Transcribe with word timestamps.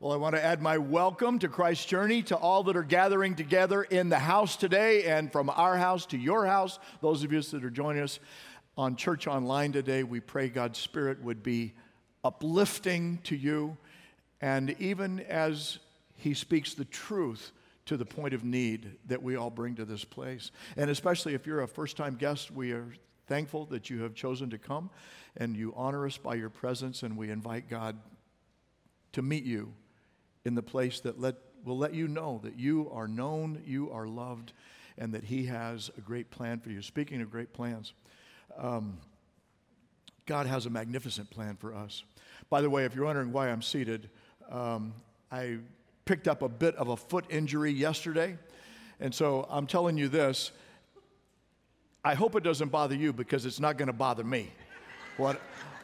Well, 0.00 0.12
I 0.12 0.16
want 0.16 0.36
to 0.36 0.44
add 0.44 0.62
my 0.62 0.78
welcome 0.78 1.40
to 1.40 1.48
Christ's 1.48 1.86
Journey 1.86 2.22
to 2.22 2.36
all 2.36 2.62
that 2.62 2.76
are 2.76 2.84
gathering 2.84 3.34
together 3.34 3.82
in 3.82 4.10
the 4.10 4.18
house 4.20 4.54
today 4.54 5.06
and 5.06 5.32
from 5.32 5.50
our 5.50 5.76
house 5.76 6.06
to 6.06 6.16
your 6.16 6.46
house. 6.46 6.78
Those 7.00 7.24
of 7.24 7.32
you 7.32 7.42
that 7.42 7.64
are 7.64 7.70
joining 7.70 8.04
us 8.04 8.20
on 8.76 8.94
Church 8.94 9.26
Online 9.26 9.72
today, 9.72 10.04
we 10.04 10.20
pray 10.20 10.50
God's 10.50 10.78
Spirit 10.78 11.20
would 11.24 11.42
be 11.42 11.74
uplifting 12.22 13.18
to 13.24 13.34
you. 13.34 13.76
And 14.40 14.76
even 14.78 15.18
as 15.18 15.80
He 16.14 16.32
speaks 16.32 16.74
the 16.74 16.84
truth 16.84 17.50
to 17.86 17.96
the 17.96 18.06
point 18.06 18.34
of 18.34 18.44
need 18.44 18.98
that 19.08 19.20
we 19.20 19.34
all 19.34 19.50
bring 19.50 19.74
to 19.74 19.84
this 19.84 20.04
place. 20.04 20.52
And 20.76 20.90
especially 20.90 21.34
if 21.34 21.44
you're 21.44 21.62
a 21.62 21.66
first 21.66 21.96
time 21.96 22.14
guest, 22.14 22.52
we 22.52 22.70
are 22.70 22.86
thankful 23.26 23.64
that 23.64 23.90
you 23.90 24.04
have 24.04 24.14
chosen 24.14 24.48
to 24.50 24.58
come 24.58 24.90
and 25.36 25.56
you 25.56 25.74
honor 25.76 26.06
us 26.06 26.18
by 26.18 26.36
your 26.36 26.50
presence, 26.50 27.02
and 27.02 27.16
we 27.16 27.30
invite 27.30 27.68
God 27.68 27.98
to 29.10 29.22
meet 29.22 29.42
you 29.42 29.72
in 30.44 30.54
the 30.54 30.62
place 30.62 31.00
that 31.00 31.20
let, 31.20 31.36
will 31.64 31.78
let 31.78 31.94
you 31.94 32.08
know 32.08 32.40
that 32.42 32.58
you 32.58 32.90
are 32.92 33.08
known, 33.08 33.62
you 33.66 33.90
are 33.90 34.06
loved, 34.06 34.52
and 34.96 35.12
that 35.14 35.24
He 35.24 35.46
has 35.46 35.90
a 35.96 36.00
great 36.00 36.30
plan 36.30 36.60
for 36.60 36.70
you. 36.70 36.82
Speaking 36.82 37.20
of 37.20 37.30
great 37.30 37.52
plans, 37.52 37.92
um, 38.56 38.98
God 40.26 40.46
has 40.46 40.66
a 40.66 40.70
magnificent 40.70 41.30
plan 41.30 41.56
for 41.56 41.74
us. 41.74 42.02
By 42.50 42.60
the 42.60 42.70
way, 42.70 42.84
if 42.84 42.94
you're 42.94 43.04
wondering 43.04 43.32
why 43.32 43.48
I'm 43.48 43.62
seated, 43.62 44.10
um, 44.50 44.92
I 45.30 45.58
picked 46.04 46.28
up 46.28 46.42
a 46.42 46.48
bit 46.48 46.74
of 46.76 46.88
a 46.88 46.96
foot 46.96 47.26
injury 47.28 47.70
yesterday. 47.70 48.36
And 49.00 49.14
so 49.14 49.46
I'm 49.50 49.66
telling 49.66 49.96
you 49.96 50.08
this 50.08 50.50
I 52.04 52.14
hope 52.14 52.36
it 52.36 52.42
doesn't 52.42 52.70
bother 52.70 52.94
you 52.94 53.12
because 53.12 53.44
it's 53.44 53.60
not 53.60 53.76
going 53.76 53.88
to 53.88 53.92
bother 53.92 54.24
me. 54.24 54.50
What, 55.16 55.40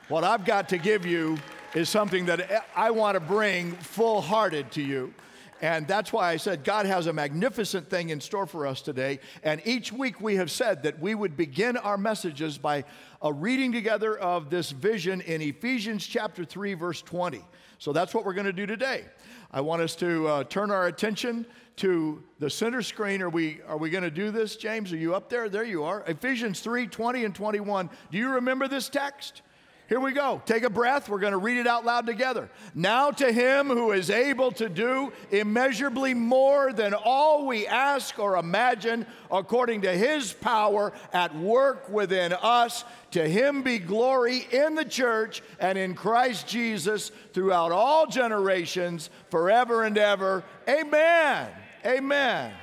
what 0.09 0.25
I've 0.25 0.45
got 0.45 0.69
to 0.71 0.79
give 0.79 1.05
you 1.05 1.39
is 1.75 1.89
something 1.89 2.27
that 2.27 2.67
I 2.77 2.93
want 2.93 3.17
to 3.17 3.21
bring 3.21 3.73
full 3.73 4.21
hearted 4.21 4.71
to 4.73 4.83
you. 4.83 5.13
And 5.61 5.89
that's 5.89 6.13
why 6.13 6.31
I 6.31 6.37
said 6.37 6.63
God 6.63 6.87
has 6.87 7.07
a 7.07 7.13
magnificent 7.13 7.89
thing 7.89 8.11
in 8.11 8.21
store 8.21 8.47
for 8.47 8.67
us 8.67 8.81
today. 8.81 9.19
And 9.43 9.63
each 9.65 9.93
week 9.93 10.21
we 10.21 10.37
have 10.37 10.51
said 10.51 10.83
that 10.83 11.01
we 11.01 11.15
would 11.15 11.37
begin 11.37 11.77
our 11.77 11.97
messages 11.97 12.59
by 12.59 12.85
a 13.23 13.33
reading 13.33 13.73
together 13.73 14.17
of 14.19 14.51
this 14.51 14.71
vision 14.71 15.21
in 15.23 15.41
Ephesians 15.41 16.07
chapter 16.07 16.45
3, 16.45 16.75
verse 16.75 17.03
20. 17.03 17.43
So 17.79 17.93
that's 17.93 18.15
what 18.15 18.25
we're 18.25 18.35
going 18.35 18.47
to 18.47 18.53
do 18.53 18.67
today. 18.67 19.05
I 19.51 19.61
want 19.61 19.83
us 19.83 19.97
to 19.97 20.29
uh, 20.29 20.45
turn 20.45 20.71
our 20.71 20.87
attention 20.87 21.47
to 21.77 22.23
the 22.39 22.51
center 22.51 22.83
screen. 22.83 23.23
Are 23.23 23.31
we, 23.31 23.61
are 23.67 23.79
we 23.79 23.91
going 23.91 24.05
to 24.05 24.11
do 24.11 24.31
this, 24.31 24.57
James? 24.57 24.93
Are 24.93 24.97
you 24.97 25.15
up 25.15 25.29
there? 25.29 25.49
There 25.49 25.65
you 25.65 25.85
are. 25.85 26.05
Ephesians 26.07 26.61
3 26.61 26.87
20 26.87 27.25
and 27.25 27.35
21. 27.35 27.91
Do 28.11 28.19
you 28.19 28.31
remember 28.31 28.69
this 28.69 28.89
text? 28.89 29.43
Here 29.87 30.01
we 30.01 30.13
go. 30.13 30.41
Take 30.47 30.63
a 30.63 30.71
breath. 30.71 31.11
We're 31.11 31.19
going 31.19 31.33
to 31.33 31.39
read 31.39 31.59
it 31.59 31.67
out 31.67 31.85
loud 31.85 32.07
together. 32.07 32.49
Now 32.75 33.11
to 33.11 33.31
him 33.31 33.69
who 33.69 33.93
is 33.93 34.09
able 34.09 34.51
to 34.53 34.71
do 34.71 35.13
immeasurably 35.31 36.15
more 36.15 36.73
than 36.73 36.95
all 36.95 37.47
we 37.47 37.67
ask 37.67 38.19
or 38.19 38.39
imagine, 38.39 39.07
according 39.31 39.83
to 39.83 39.93
his 39.95 40.33
power 40.33 40.95
at 41.13 41.37
work 41.37 41.91
within 41.91 42.33
us, 42.33 42.85
to 43.11 43.29
him 43.29 43.63
be 43.63 43.79
glory 43.79 44.47
in 44.51 44.75
the 44.75 44.87
church 44.87 45.43
and 45.61 45.77
in 45.77 45.95
Christ 45.95 46.49
Jesus 46.49 47.13
throughout 47.35 47.71
all 47.71 48.07
generations, 48.07 49.11
forever 49.31 49.85
and 49.85 49.99
ever. 49.99 50.45
Amen. 50.67 51.49
Amen. 51.85 52.55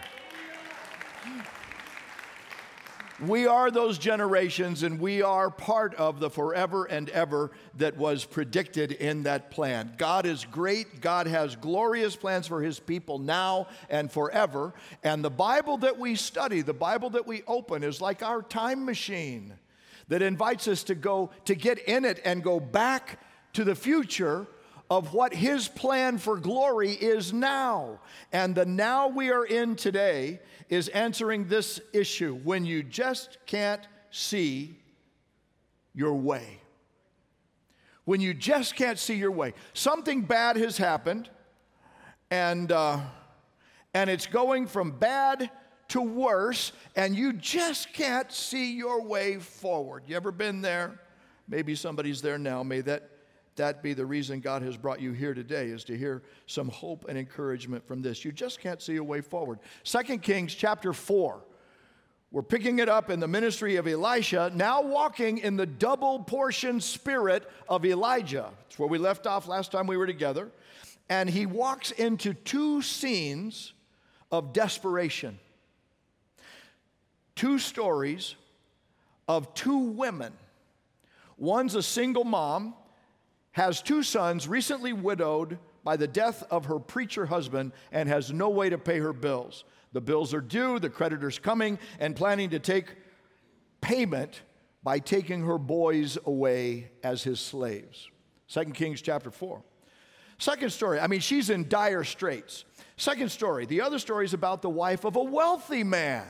We 3.21 3.45
are 3.45 3.69
those 3.69 3.99
generations, 3.99 4.81
and 4.81 4.99
we 4.99 5.21
are 5.21 5.51
part 5.51 5.93
of 5.95 6.19
the 6.19 6.29
forever 6.31 6.85
and 6.85 7.07
ever 7.09 7.51
that 7.77 7.95
was 7.95 8.25
predicted 8.25 8.93
in 8.93 9.23
that 9.23 9.51
plan. 9.51 9.93
God 9.97 10.25
is 10.25 10.43
great. 10.45 11.01
God 11.01 11.27
has 11.27 11.55
glorious 11.55 12.15
plans 12.15 12.47
for 12.47 12.63
his 12.63 12.79
people 12.79 13.19
now 13.19 13.67
and 13.91 14.11
forever. 14.11 14.73
And 15.03 15.23
the 15.23 15.29
Bible 15.29 15.77
that 15.77 15.99
we 15.99 16.15
study, 16.15 16.61
the 16.61 16.73
Bible 16.73 17.11
that 17.11 17.27
we 17.27 17.43
open, 17.45 17.83
is 17.83 18.01
like 18.01 18.23
our 18.23 18.41
time 18.41 18.85
machine 18.85 19.53
that 20.07 20.23
invites 20.23 20.67
us 20.67 20.81
to 20.85 20.95
go, 20.95 21.29
to 21.45 21.53
get 21.53 21.77
in 21.77 22.05
it 22.05 22.19
and 22.25 22.43
go 22.43 22.59
back 22.59 23.19
to 23.53 23.63
the 23.63 23.75
future 23.75 24.47
of 24.91 25.13
what 25.13 25.33
his 25.33 25.69
plan 25.69 26.17
for 26.17 26.35
glory 26.35 26.91
is 26.91 27.31
now. 27.31 28.01
And 28.33 28.53
the 28.53 28.65
now 28.65 29.07
we 29.07 29.31
are 29.31 29.45
in 29.45 29.77
today 29.77 30.41
is 30.67 30.89
answering 30.89 31.47
this 31.47 31.79
issue 31.93 32.35
when 32.43 32.65
you 32.65 32.83
just 32.83 33.37
can't 33.45 33.87
see 34.09 34.77
your 35.93 36.13
way. 36.13 36.59
When 38.03 38.19
you 38.19 38.33
just 38.33 38.75
can't 38.75 38.99
see 38.99 39.13
your 39.15 39.31
way. 39.31 39.53
Something 39.73 40.23
bad 40.23 40.57
has 40.57 40.77
happened, 40.77 41.29
and, 42.29 42.69
uh, 42.69 42.99
and 43.93 44.09
it's 44.09 44.25
going 44.25 44.67
from 44.67 44.91
bad 44.91 45.49
to 45.87 46.01
worse, 46.01 46.73
and 46.97 47.15
you 47.15 47.31
just 47.31 47.93
can't 47.93 48.29
see 48.29 48.73
your 48.73 49.01
way 49.03 49.37
forward. 49.37 50.03
You 50.07 50.17
ever 50.17 50.33
been 50.33 50.61
there? 50.61 50.99
Maybe 51.47 51.75
somebody's 51.75 52.21
there 52.21 52.37
now. 52.37 52.61
May 52.61 52.81
that 52.81 53.10
that 53.55 53.83
be 53.83 53.93
the 53.93 54.05
reason 54.05 54.39
God 54.39 54.61
has 54.61 54.77
brought 54.77 55.01
you 55.01 55.11
here 55.11 55.33
today 55.33 55.67
is 55.67 55.83
to 55.85 55.97
hear 55.97 56.21
some 56.47 56.69
hope 56.69 57.05
and 57.09 57.17
encouragement 57.17 57.85
from 57.85 58.01
this. 58.01 58.23
You 58.23 58.31
just 58.31 58.59
can't 58.59 58.81
see 58.81 58.95
a 58.95 59.03
way 59.03 59.21
forward. 59.21 59.59
Second 59.83 60.21
Kings 60.21 60.55
chapter 60.55 60.93
4. 60.93 61.41
We're 62.31 62.41
picking 62.43 62.79
it 62.79 62.87
up 62.87 63.09
in 63.09 63.19
the 63.19 63.27
ministry 63.27 63.75
of 63.75 63.87
Elisha, 63.87 64.53
now 64.55 64.81
walking 64.81 65.39
in 65.39 65.57
the 65.57 65.65
double 65.65 66.19
portion 66.19 66.79
spirit 66.79 67.49
of 67.67 67.85
Elijah. 67.85 68.51
It's 68.67 68.79
where 68.79 68.87
we 68.87 68.97
left 68.97 69.27
off 69.27 69.49
last 69.49 69.73
time 69.73 69.85
we 69.85 69.97
were 69.97 70.07
together. 70.07 70.49
And 71.09 71.29
he 71.29 71.45
walks 71.45 71.91
into 71.91 72.33
two 72.33 72.81
scenes 72.81 73.73
of 74.31 74.53
desperation. 74.53 75.39
Two 77.35 77.59
stories 77.59 78.35
of 79.27 79.53
two 79.53 79.77
women. 79.77 80.31
One's 81.37 81.75
a 81.75 81.83
single 81.83 82.23
mom 82.23 82.75
has 83.53 83.81
two 83.81 84.03
sons, 84.03 84.47
recently 84.47 84.93
widowed 84.93 85.59
by 85.83 85.97
the 85.97 86.07
death 86.07 86.43
of 86.51 86.65
her 86.65 86.79
preacher 86.79 87.25
husband, 87.25 87.71
and 87.91 88.07
has 88.07 88.31
no 88.31 88.49
way 88.49 88.69
to 88.69 88.77
pay 88.77 88.99
her 88.99 89.13
bills. 89.13 89.63
The 89.93 90.01
bills 90.01 90.33
are 90.33 90.41
due, 90.41 90.79
the 90.79 90.89
creditor's 90.89 91.39
coming, 91.39 91.79
and 91.99 92.15
planning 92.15 92.51
to 92.51 92.59
take 92.59 92.95
payment 93.81 94.41
by 94.83 94.99
taking 94.99 95.41
her 95.45 95.57
boys 95.57 96.17
away 96.25 96.91
as 97.03 97.23
his 97.23 97.39
slaves. 97.39 98.09
2 98.47 98.65
Kings 98.65 99.01
chapter 99.01 99.31
4. 99.31 99.61
Second 100.37 100.71
story, 100.71 100.99
I 100.99 101.07
mean, 101.07 101.19
she's 101.19 101.49
in 101.49 101.67
dire 101.67 102.03
straits. 102.03 102.65
Second 102.97 103.29
story, 103.29 103.65
the 103.65 103.81
other 103.81 103.99
story 103.99 104.25
is 104.25 104.33
about 104.33 104.61
the 104.61 104.69
wife 104.69 105.05
of 105.05 105.15
a 105.15 105.23
wealthy 105.23 105.83
man. 105.83 106.25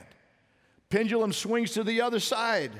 Pendulum 0.89 1.31
swings 1.31 1.71
to 1.71 1.83
the 1.83 2.01
other 2.01 2.19
side. 2.19 2.71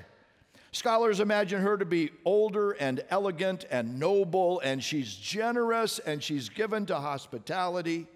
Scholars 0.74 1.20
imagine 1.20 1.62
her 1.62 1.78
to 1.78 1.86
be 1.86 2.12
older 2.24 2.72
and 2.72 3.04
elegant 3.09 3.66
and 3.70 4.00
noble, 4.00 4.62
and 4.62 4.82
she's 4.82 5.14
generous 5.14 6.00
and 6.00 6.24
she's 6.24 6.48
given 6.48 6.86
to 6.86 6.96
hospitality. 6.96 8.08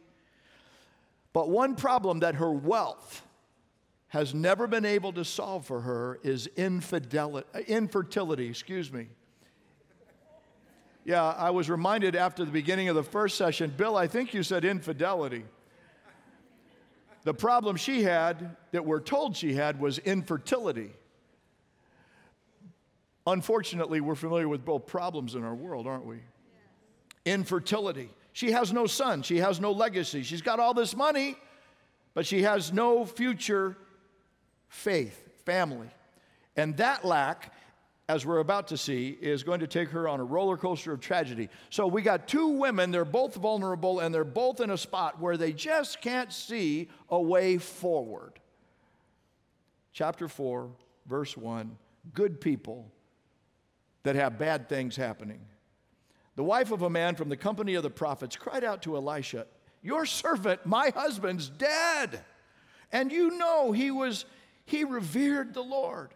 But 1.33 1.49
one 1.49 1.75
problem 1.75 2.19
that 2.19 2.35
her 2.35 2.51
wealth 2.51 3.23
has 4.07 4.33
never 4.33 4.67
been 4.67 4.85
able 4.85 5.11
to 5.11 5.25
solve 5.25 5.65
for 5.65 5.81
her 5.81 6.17
is 6.23 6.47
infidelity, 6.55 7.45
infertility, 7.67 8.47
excuse 8.47 8.91
me. 8.93 9.09
Yeah, 11.03 11.23
I 11.23 11.49
was 11.49 11.69
reminded 11.69 12.15
after 12.15 12.45
the 12.45 12.51
beginning 12.51 12.87
of 12.87 12.95
the 12.95 13.03
first 13.03 13.37
session, 13.37 13.73
Bill, 13.75 13.97
I 13.97 14.07
think 14.07 14.33
you 14.33 14.43
said 14.43 14.63
infidelity. 14.63 15.43
The 17.23 17.33
problem 17.33 17.75
she 17.75 18.03
had, 18.03 18.55
that 18.71 18.85
we're 18.85 19.01
told 19.01 19.35
she 19.35 19.53
had, 19.55 19.79
was 19.81 19.97
infertility. 19.99 20.91
Unfortunately, 23.27 24.01
we're 24.01 24.15
familiar 24.15 24.47
with 24.47 24.63
both 24.63 24.85
problems 24.85 25.35
in 25.35 25.43
our 25.43 25.55
world, 25.55 25.87
aren't 25.87 26.05
we? 26.05 26.19
Infertility. 27.25 28.09
She 28.33 28.51
has 28.51 28.71
no 28.71 28.85
son, 28.85 29.23
she 29.23 29.37
has 29.37 29.59
no 29.59 29.71
legacy. 29.71 30.23
She's 30.23 30.41
got 30.41 30.59
all 30.59 30.73
this 30.73 30.95
money, 30.95 31.35
but 32.13 32.25
she 32.25 32.43
has 32.43 32.71
no 32.71 33.05
future 33.05 33.77
faith, 34.67 35.29
family. 35.45 35.89
And 36.55 36.77
that 36.77 37.03
lack, 37.03 37.53
as 38.07 38.25
we're 38.25 38.39
about 38.39 38.67
to 38.67 38.77
see, 38.77 39.17
is 39.19 39.43
going 39.43 39.61
to 39.61 39.67
take 39.67 39.89
her 39.89 40.07
on 40.07 40.19
a 40.19 40.23
roller 40.23 40.57
coaster 40.57 40.91
of 40.91 40.99
tragedy. 40.99 41.49
So 41.69 41.87
we 41.87 42.01
got 42.01 42.27
two 42.27 42.49
women, 42.49 42.91
they're 42.91 43.05
both 43.05 43.35
vulnerable, 43.35 44.01
and 44.01 44.13
they're 44.13 44.23
both 44.23 44.59
in 44.59 44.69
a 44.69 44.77
spot 44.77 45.19
where 45.19 45.37
they 45.37 45.51
just 45.51 46.01
can't 46.01 46.31
see 46.31 46.89
a 47.09 47.19
way 47.19 47.57
forward. 47.57 48.33
Chapter 49.93 50.27
4, 50.27 50.69
verse 51.07 51.35
1 51.35 51.75
Good 52.13 52.39
people 52.39 52.91
that 54.05 54.15
have 54.15 54.37
bad 54.37 54.69
things 54.69 54.95
happening. 54.95 55.41
The 56.35 56.43
wife 56.43 56.71
of 56.71 56.83
a 56.83 56.89
man 56.89 57.15
from 57.15 57.27
the 57.27 57.35
company 57.35 57.73
of 57.73 57.81
the 57.81 57.89
prophets 57.89 58.35
cried 58.35 58.63
out 58.63 58.83
to 58.83 58.95
Elisha, 58.95 59.47
Your 59.81 60.05
servant, 60.05 60.63
my 60.65 60.91
husband's 60.95 61.49
dead. 61.49 62.23
And 62.91 63.11
you 63.11 63.37
know 63.37 63.71
he 63.71 63.89
was, 63.89 64.25
he 64.65 64.83
revered 64.83 65.55
the 65.55 65.63
Lord. 65.63 66.13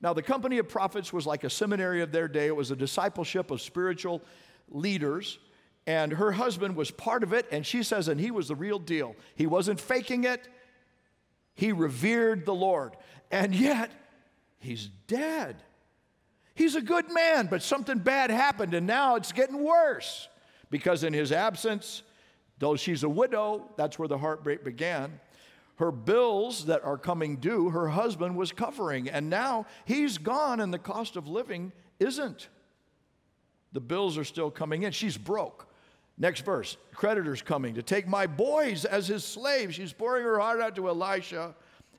Now, 0.00 0.12
the 0.14 0.22
company 0.22 0.58
of 0.58 0.68
prophets 0.68 1.12
was 1.12 1.26
like 1.26 1.44
a 1.44 1.50
seminary 1.50 2.02
of 2.02 2.10
their 2.10 2.26
day. 2.26 2.48
It 2.48 2.56
was 2.56 2.72
a 2.72 2.76
discipleship 2.76 3.52
of 3.52 3.62
spiritual 3.62 4.20
leaders. 4.68 5.38
And 5.86 6.12
her 6.12 6.32
husband 6.32 6.74
was 6.74 6.90
part 6.90 7.22
of 7.22 7.32
it, 7.32 7.46
and 7.52 7.64
she 7.64 7.84
says, 7.84 8.08
and 8.08 8.20
he 8.20 8.32
was 8.32 8.48
the 8.48 8.56
real 8.56 8.80
deal. 8.80 9.14
He 9.36 9.46
wasn't 9.46 9.78
faking 9.78 10.24
it, 10.24 10.48
he 11.54 11.70
revered 11.70 12.46
the 12.46 12.54
Lord. 12.54 12.96
And 13.30 13.54
yet, 13.54 13.92
he's 14.58 14.88
dead. 15.06 15.62
He's 16.54 16.76
a 16.76 16.80
good 16.80 17.10
man, 17.12 17.48
but 17.48 17.62
something 17.62 17.98
bad 17.98 18.30
happened, 18.30 18.74
and 18.74 18.86
now 18.86 19.16
it's 19.16 19.32
getting 19.32 19.62
worse 19.62 20.28
because 20.70 21.04
in 21.04 21.12
his 21.12 21.32
absence, 21.32 22.02
though 22.58 22.76
she's 22.76 23.02
a 23.02 23.08
widow, 23.08 23.70
that's 23.76 23.98
where 23.98 24.08
the 24.08 24.18
heartbreak 24.18 24.64
began. 24.64 25.20
Her 25.76 25.90
bills 25.90 26.66
that 26.66 26.84
are 26.84 26.96
coming 26.96 27.36
due, 27.36 27.70
her 27.70 27.88
husband 27.88 28.36
was 28.36 28.52
covering, 28.52 29.08
and 29.08 29.28
now 29.28 29.66
he's 29.84 30.18
gone, 30.18 30.60
and 30.60 30.72
the 30.72 30.78
cost 30.78 31.16
of 31.16 31.26
living 31.26 31.72
isn't. 31.98 32.48
The 33.72 33.80
bills 33.80 34.16
are 34.16 34.24
still 34.24 34.50
coming 34.50 34.84
in. 34.84 34.92
She's 34.92 35.16
broke. 35.16 35.68
Next 36.16 36.44
verse 36.44 36.76
creditors 36.94 37.42
coming 37.42 37.74
to 37.74 37.82
take 37.82 38.06
my 38.06 38.26
boys 38.26 38.84
as 38.84 39.08
his 39.08 39.24
slaves. 39.24 39.74
She's 39.74 39.92
pouring 39.92 40.22
her 40.22 40.38
heart 40.38 40.60
out 40.60 40.76
to 40.76 40.88
Elisha. 40.88 41.56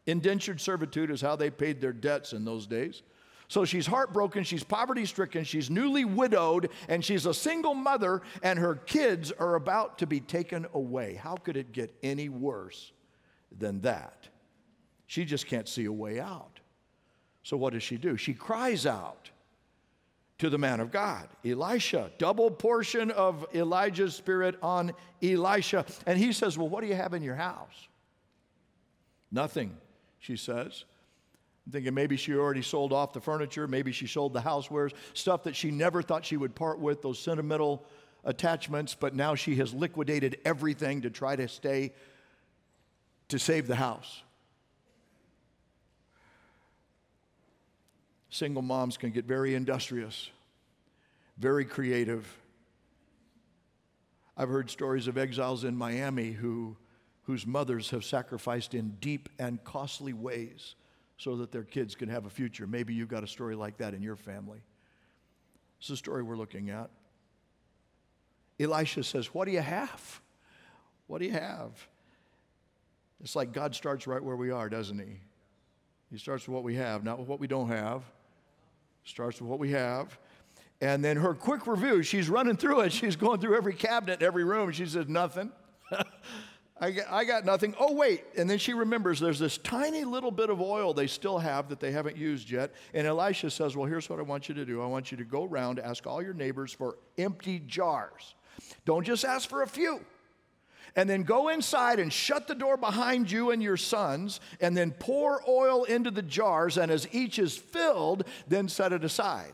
Indentured 0.07 0.61
servitude 0.61 1.11
is 1.11 1.19
how 1.19 1.35
they 1.35 1.49
paid 1.49 1.81
their 1.81 1.91
debts 1.91 2.31
in 2.31 2.45
those 2.45 2.65
days. 2.65 3.01
So 3.47 3.63
she's 3.63 3.85
heartbroken, 3.85 4.43
she's 4.43 4.63
poverty 4.63 5.05
stricken, 5.05 5.43
she's 5.43 5.69
newly 5.69 6.03
widowed, 6.03 6.69
and 6.87 7.05
she's 7.05 7.25
a 7.25 7.33
single 7.33 7.75
mother, 7.75 8.21
and 8.41 8.57
her 8.57 8.75
kids 8.75 9.31
are 9.31 9.55
about 9.55 9.99
to 9.99 10.07
be 10.07 10.19
taken 10.19 10.65
away. 10.73 11.15
How 11.15 11.35
could 11.35 11.55
it 11.55 11.71
get 11.71 11.95
any 12.01 12.29
worse 12.29 12.91
than 13.57 13.81
that? 13.81 14.29
She 15.07 15.25
just 15.25 15.45
can't 15.45 15.67
see 15.67 15.85
a 15.85 15.91
way 15.91 16.19
out. 16.19 16.59
So 17.43 17.55
what 17.57 17.73
does 17.73 17.83
she 17.83 17.97
do? 17.97 18.17
She 18.17 18.33
cries 18.33 18.87
out 18.87 19.29
to 20.39 20.49
the 20.49 20.57
man 20.57 20.79
of 20.79 20.91
God, 20.91 21.29
Elisha, 21.45 22.11
double 22.17 22.51
portion 22.51 23.11
of 23.11 23.45
Elijah's 23.53 24.15
spirit 24.15 24.55
on 24.61 24.91
Elisha. 25.21 25.85
And 26.05 26.17
he 26.17 26.33
says, 26.33 26.57
Well, 26.57 26.67
what 26.67 26.81
do 26.81 26.87
you 26.87 26.95
have 26.95 27.13
in 27.13 27.21
your 27.21 27.35
house? 27.35 27.87
Nothing, 29.31 29.77
she 30.19 30.35
says. 30.35 30.85
I'm 31.65 31.71
thinking 31.71 31.93
maybe 31.93 32.15
she 32.15 32.33
already 32.35 32.61
sold 32.61 32.93
off 32.93 33.13
the 33.13 33.21
furniture, 33.21 33.67
maybe 33.67 33.91
she 33.91 34.05
sold 34.05 34.33
the 34.33 34.41
housewares, 34.41 34.91
stuff 35.13 35.43
that 35.43 35.55
she 35.55 35.71
never 35.71 36.01
thought 36.01 36.23
she 36.23 36.37
would 36.37 36.53
part 36.53 36.79
with, 36.79 37.01
those 37.01 37.17
sentimental 37.17 37.83
attachments, 38.23 38.95
but 38.99 39.15
now 39.15 39.33
she 39.35 39.55
has 39.55 39.73
liquidated 39.73 40.37
everything 40.45 41.01
to 41.01 41.09
try 41.09 41.35
to 41.35 41.47
stay, 41.47 41.91
to 43.29 43.39
save 43.39 43.67
the 43.67 43.75
house. 43.75 44.21
Single 48.29 48.63
moms 48.63 48.97
can 48.97 49.11
get 49.11 49.25
very 49.25 49.55
industrious, 49.55 50.29
very 51.37 51.65
creative. 51.65 52.27
I've 54.37 54.49
heard 54.49 54.69
stories 54.69 55.07
of 55.07 55.17
exiles 55.17 55.63
in 55.63 55.75
Miami 55.75 56.31
who, 56.31 56.75
whose 57.23 57.47
mothers 57.47 57.89
have 57.89 58.03
sacrificed 58.03 58.75
in 58.75 58.97
deep 58.99 59.29
and 59.39 59.63
costly 59.63 60.13
ways 60.13 60.75
so 61.17 61.37
that 61.37 61.51
their 61.51 61.63
kids 61.63 61.95
can 61.95 62.09
have 62.09 62.25
a 62.25 62.29
future. 62.29 62.67
Maybe 62.67 62.93
you've 62.93 63.09
got 63.09 63.23
a 63.23 63.27
story 63.27 63.55
like 63.55 63.77
that 63.77 63.93
in 63.93 64.01
your 64.01 64.15
family. 64.15 64.59
It's 65.79 65.87
the 65.87 65.97
story 65.97 66.23
we're 66.23 66.37
looking 66.37 66.69
at. 66.69 66.89
Elisha 68.59 69.03
says, 69.03 69.33
What 69.33 69.45
do 69.45 69.51
you 69.51 69.61
have? 69.61 70.21
What 71.07 71.19
do 71.19 71.25
you 71.25 71.33
have? 71.33 71.87
It's 73.21 73.35
like 73.35 73.53
God 73.53 73.75
starts 73.75 74.07
right 74.07 74.23
where 74.23 74.35
we 74.35 74.51
are, 74.51 74.69
doesn't 74.69 74.99
He? 74.99 75.19
He 76.11 76.17
starts 76.17 76.47
with 76.47 76.53
what 76.53 76.63
we 76.63 76.75
have, 76.75 77.03
not 77.03 77.19
with 77.19 77.27
what 77.27 77.39
we 77.39 77.47
don't 77.47 77.69
have 77.69 78.03
starts 79.05 79.39
with 79.39 79.49
what 79.49 79.59
we 79.59 79.71
have. 79.71 80.17
And 80.81 81.03
then 81.03 81.17
her 81.17 81.33
quick 81.33 81.67
review, 81.67 82.03
she's 82.03 82.29
running 82.29 82.57
through 82.57 82.81
it. 82.81 82.91
She's 82.91 83.15
going 83.15 83.39
through 83.39 83.55
every 83.55 83.73
cabinet, 83.73 84.21
every 84.21 84.43
room. 84.43 84.71
She 84.71 84.85
says, 84.85 85.07
Nothing. 85.07 85.51
I, 86.77 86.91
got, 86.91 87.05
I 87.09 87.23
got 87.23 87.45
nothing. 87.45 87.73
Oh, 87.79 87.93
wait. 87.93 88.23
And 88.37 88.49
then 88.49 88.57
she 88.57 88.73
remembers 88.73 89.19
there's 89.19 89.39
this 89.39 89.57
tiny 89.57 90.03
little 90.03 90.31
bit 90.31 90.49
of 90.49 90.59
oil 90.59 90.93
they 90.93 91.07
still 91.07 91.37
have 91.37 91.69
that 91.69 91.79
they 91.79 91.91
haven't 91.91 92.17
used 92.17 92.49
yet. 92.49 92.73
And 92.93 93.07
Elisha 93.07 93.49
says, 93.49 93.77
Well, 93.77 93.85
here's 93.85 94.09
what 94.09 94.19
I 94.19 94.23
want 94.23 94.49
you 94.49 94.55
to 94.55 94.65
do 94.65 94.81
I 94.81 94.85
want 94.85 95.11
you 95.11 95.17
to 95.17 95.23
go 95.23 95.45
around, 95.45 95.79
ask 95.79 96.05
all 96.05 96.21
your 96.21 96.33
neighbors 96.33 96.73
for 96.73 96.97
empty 97.17 97.59
jars. 97.59 98.35
Don't 98.83 99.05
just 99.05 99.23
ask 99.23 99.49
for 99.49 99.61
a 99.61 99.67
few 99.67 100.01
and 100.95 101.09
then 101.09 101.23
go 101.23 101.49
inside 101.49 101.99
and 101.99 102.11
shut 102.11 102.47
the 102.47 102.55
door 102.55 102.77
behind 102.77 103.29
you 103.29 103.51
and 103.51 103.61
your 103.61 103.77
sons, 103.77 104.39
and 104.61 104.75
then 104.75 104.91
pour 104.91 105.41
oil 105.47 105.83
into 105.83 106.09
the 106.09 106.21
jars, 106.21 106.77
and 106.77 106.91
as 106.91 107.07
each 107.11 107.37
is 107.37 107.57
filled, 107.57 108.23
then 108.47 108.69
set 108.69 108.93
it 108.93 109.03
aside. 109.03 109.53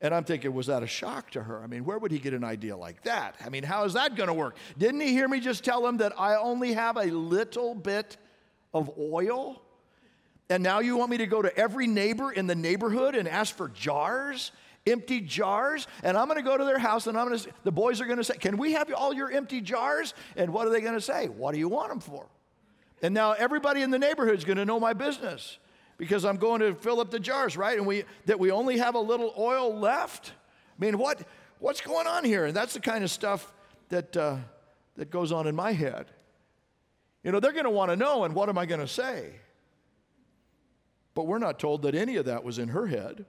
And 0.00 0.14
I'm 0.14 0.24
thinking, 0.24 0.54
was 0.54 0.68
that 0.68 0.82
a 0.82 0.86
shock 0.86 1.30
to 1.32 1.42
her? 1.42 1.62
I 1.62 1.66
mean, 1.66 1.84
where 1.84 1.98
would 1.98 2.12
he 2.12 2.18
get 2.18 2.32
an 2.32 2.44
idea 2.44 2.76
like 2.76 3.02
that? 3.02 3.34
I 3.44 3.48
mean, 3.48 3.64
how 3.64 3.84
is 3.84 3.94
that 3.94 4.14
going 4.14 4.28
to 4.28 4.34
work? 4.34 4.56
Didn't 4.78 5.00
he 5.00 5.08
hear 5.08 5.26
me 5.26 5.40
just 5.40 5.64
tell 5.64 5.84
him 5.86 5.96
that 5.96 6.12
I 6.18 6.36
only 6.36 6.72
have 6.74 6.96
a 6.96 7.06
little 7.06 7.74
bit 7.74 8.16
of 8.72 8.90
oil? 8.96 9.60
And 10.48 10.62
now 10.62 10.78
you 10.78 10.96
want 10.96 11.10
me 11.10 11.18
to 11.18 11.26
go 11.26 11.42
to 11.42 11.54
every 11.56 11.88
neighbor 11.88 12.30
in 12.30 12.46
the 12.46 12.54
neighborhood 12.54 13.14
and 13.14 13.28
ask 13.28 13.54
for 13.54 13.68
jars? 13.68 14.52
empty 14.86 15.20
jars, 15.20 15.86
and 16.02 16.16
I'm 16.16 16.28
going 16.28 16.38
to 16.38 16.44
go 16.44 16.56
to 16.56 16.64
their 16.64 16.78
house 16.78 17.08
and 17.08 17.18
I'm 17.18 17.28
going 17.28 17.38
to, 17.38 17.50
the 17.62 17.72
boys 17.72 18.00
are 18.00 18.06
going 18.06 18.16
to 18.16 18.24
say, 18.24 18.38
Can 18.38 18.56
we 18.56 18.72
have 18.72 18.90
all 18.94 19.12
your 19.12 19.30
empty 19.30 19.60
jars? 19.60 20.14
And 20.34 20.50
what 20.50 20.66
are 20.66 20.70
they 20.70 20.80
going 20.80 20.94
to 20.94 21.00
say? 21.00 21.28
What 21.28 21.52
do 21.52 21.58
you 21.58 21.68
want 21.68 21.90
them 21.90 22.00
for? 22.00 22.26
And 23.02 23.12
now 23.12 23.32
everybody 23.32 23.82
in 23.82 23.90
the 23.90 23.98
neighborhood 23.98 24.38
is 24.38 24.44
going 24.44 24.56
to 24.56 24.64
know 24.64 24.80
my 24.80 24.94
business 24.94 25.58
because 25.98 26.24
I'm 26.24 26.36
going 26.36 26.60
to 26.60 26.74
fill 26.76 27.00
up 27.00 27.10
the 27.10 27.20
jars, 27.20 27.56
right? 27.56 27.76
And 27.76 27.86
we, 27.86 28.04
that 28.26 28.38
we 28.38 28.50
only 28.50 28.78
have 28.78 28.94
a 28.94 29.00
little 29.00 29.34
oil 29.36 29.76
left. 29.76 30.32
I 30.80 30.84
mean, 30.84 30.96
what, 30.96 31.20
what's 31.58 31.80
going 31.80 32.06
on 32.06 32.24
here? 32.24 32.46
And 32.46 32.56
that's 32.56 32.72
the 32.72 32.80
kind 32.80 33.04
of 33.04 33.10
stuff 33.10 33.52
that, 33.90 34.16
uh, 34.16 34.36
that 34.96 35.10
goes 35.10 35.32
on 35.32 35.46
in 35.48 35.56
my 35.56 35.72
head. 35.72 36.06
You 37.24 37.32
know, 37.32 37.40
they're 37.40 37.52
going 37.52 37.64
to 37.64 37.70
want 37.70 37.90
to 37.90 37.96
know, 37.96 38.24
and 38.24 38.34
what 38.34 38.48
am 38.48 38.56
I 38.56 38.64
going 38.64 38.80
to 38.80 38.88
say? 38.88 39.32
But 41.14 41.26
we're 41.26 41.38
not 41.38 41.58
told 41.58 41.82
that 41.82 41.96
any 41.96 42.14
of 42.16 42.26
that 42.26 42.44
was 42.44 42.60
in 42.60 42.68
her 42.68 42.86
head. 42.86 43.26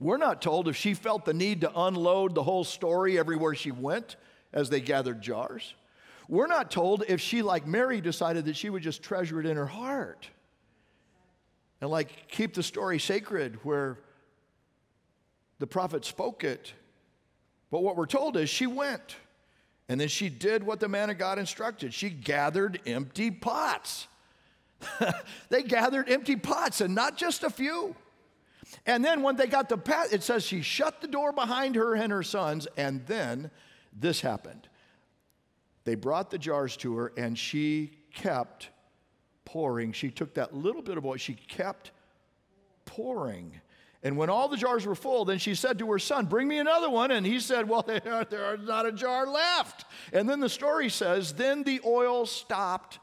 We're 0.00 0.16
not 0.16 0.42
told 0.42 0.66
if 0.66 0.76
she 0.76 0.94
felt 0.94 1.24
the 1.24 1.32
need 1.32 1.60
to 1.60 1.70
unload 1.74 2.34
the 2.34 2.42
whole 2.42 2.64
story 2.64 3.16
everywhere 3.16 3.54
she 3.54 3.70
went 3.70 4.16
as 4.52 4.68
they 4.68 4.80
gathered 4.80 5.22
jars. 5.22 5.74
We're 6.28 6.48
not 6.48 6.72
told 6.72 7.04
if 7.06 7.20
she, 7.20 7.42
like 7.42 7.68
Mary, 7.68 8.00
decided 8.00 8.46
that 8.46 8.56
she 8.56 8.68
would 8.68 8.82
just 8.82 9.02
treasure 9.02 9.38
it 9.38 9.46
in 9.46 9.56
her 9.56 9.66
heart 9.66 10.28
and, 11.84 11.90
like, 11.90 12.28
keep 12.28 12.54
the 12.54 12.62
story 12.62 12.98
sacred 12.98 13.58
where 13.62 13.98
the 15.58 15.66
prophet 15.66 16.06
spoke 16.06 16.42
it. 16.42 16.72
But 17.70 17.82
what 17.82 17.94
we're 17.94 18.06
told 18.06 18.38
is 18.38 18.48
she 18.48 18.66
went 18.66 19.16
and 19.86 20.00
then 20.00 20.08
she 20.08 20.30
did 20.30 20.62
what 20.62 20.80
the 20.80 20.88
man 20.88 21.10
of 21.10 21.18
God 21.18 21.38
instructed. 21.38 21.92
She 21.92 22.08
gathered 22.08 22.80
empty 22.86 23.30
pots. 23.30 24.08
they 25.50 25.62
gathered 25.62 26.08
empty 26.08 26.36
pots 26.36 26.80
and 26.80 26.94
not 26.94 27.18
just 27.18 27.44
a 27.44 27.50
few. 27.50 27.94
And 28.86 29.04
then 29.04 29.20
when 29.20 29.36
they 29.36 29.46
got 29.46 29.68
the 29.68 29.76
path, 29.76 30.10
it 30.10 30.22
says 30.22 30.42
she 30.42 30.62
shut 30.62 31.02
the 31.02 31.06
door 31.06 31.32
behind 31.32 31.76
her 31.76 31.94
and 31.94 32.10
her 32.10 32.22
sons, 32.22 32.66
and 32.78 33.04
then 33.06 33.50
this 33.92 34.22
happened. 34.22 34.68
They 35.84 35.96
brought 35.96 36.30
the 36.30 36.38
jars 36.38 36.78
to 36.78 36.96
her, 36.96 37.12
and 37.18 37.38
she 37.38 37.98
kept 38.14 38.70
pouring. 39.54 39.92
She 39.92 40.10
took 40.10 40.34
that 40.34 40.52
little 40.52 40.82
bit 40.82 40.98
of 40.98 41.06
oil, 41.06 41.16
she 41.16 41.34
kept 41.34 41.92
pouring. 42.86 43.60
And 44.02 44.16
when 44.16 44.28
all 44.28 44.48
the 44.48 44.56
jars 44.56 44.84
were 44.84 44.96
full, 44.96 45.24
then 45.24 45.38
she 45.38 45.54
said 45.54 45.78
to 45.78 45.90
her 45.92 46.00
son, 46.00 46.26
Bring 46.26 46.48
me 46.48 46.58
another 46.58 46.90
one. 46.90 47.12
And 47.12 47.24
he 47.24 47.38
said, 47.38 47.68
Well, 47.68 47.82
there's 48.30 48.66
not 48.66 48.84
a 48.84 48.90
jar 48.90 49.28
left. 49.28 49.84
And 50.12 50.28
then 50.28 50.40
the 50.40 50.48
story 50.48 50.90
says, 50.90 51.34
Then 51.34 51.62
the 51.62 51.80
oil 51.86 52.26
stopped 52.26 52.98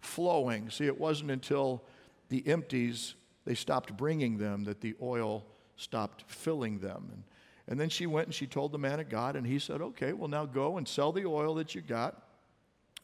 flowing. 0.00 0.68
See, 0.68 0.84
it 0.84 1.00
wasn't 1.00 1.30
until 1.30 1.82
the 2.28 2.46
empties 2.46 3.14
they 3.46 3.54
stopped 3.54 3.96
bringing 3.96 4.36
them, 4.36 4.64
that 4.64 4.82
the 4.82 4.94
oil 5.00 5.46
stopped 5.76 6.24
filling 6.26 6.80
them. 6.80 7.08
And, 7.12 7.22
and 7.66 7.80
then 7.80 7.88
she 7.88 8.04
went 8.04 8.26
and 8.26 8.34
she 8.34 8.46
told 8.46 8.72
the 8.72 8.78
man 8.78 9.00
of 9.00 9.08
God, 9.08 9.36
and 9.36 9.46
he 9.46 9.58
said, 9.58 9.80
Okay, 9.80 10.12
well, 10.12 10.28
now 10.28 10.44
go 10.44 10.76
and 10.76 10.86
sell 10.86 11.12
the 11.12 11.24
oil 11.24 11.54
that 11.54 11.74
you 11.74 11.80
got 11.80 12.22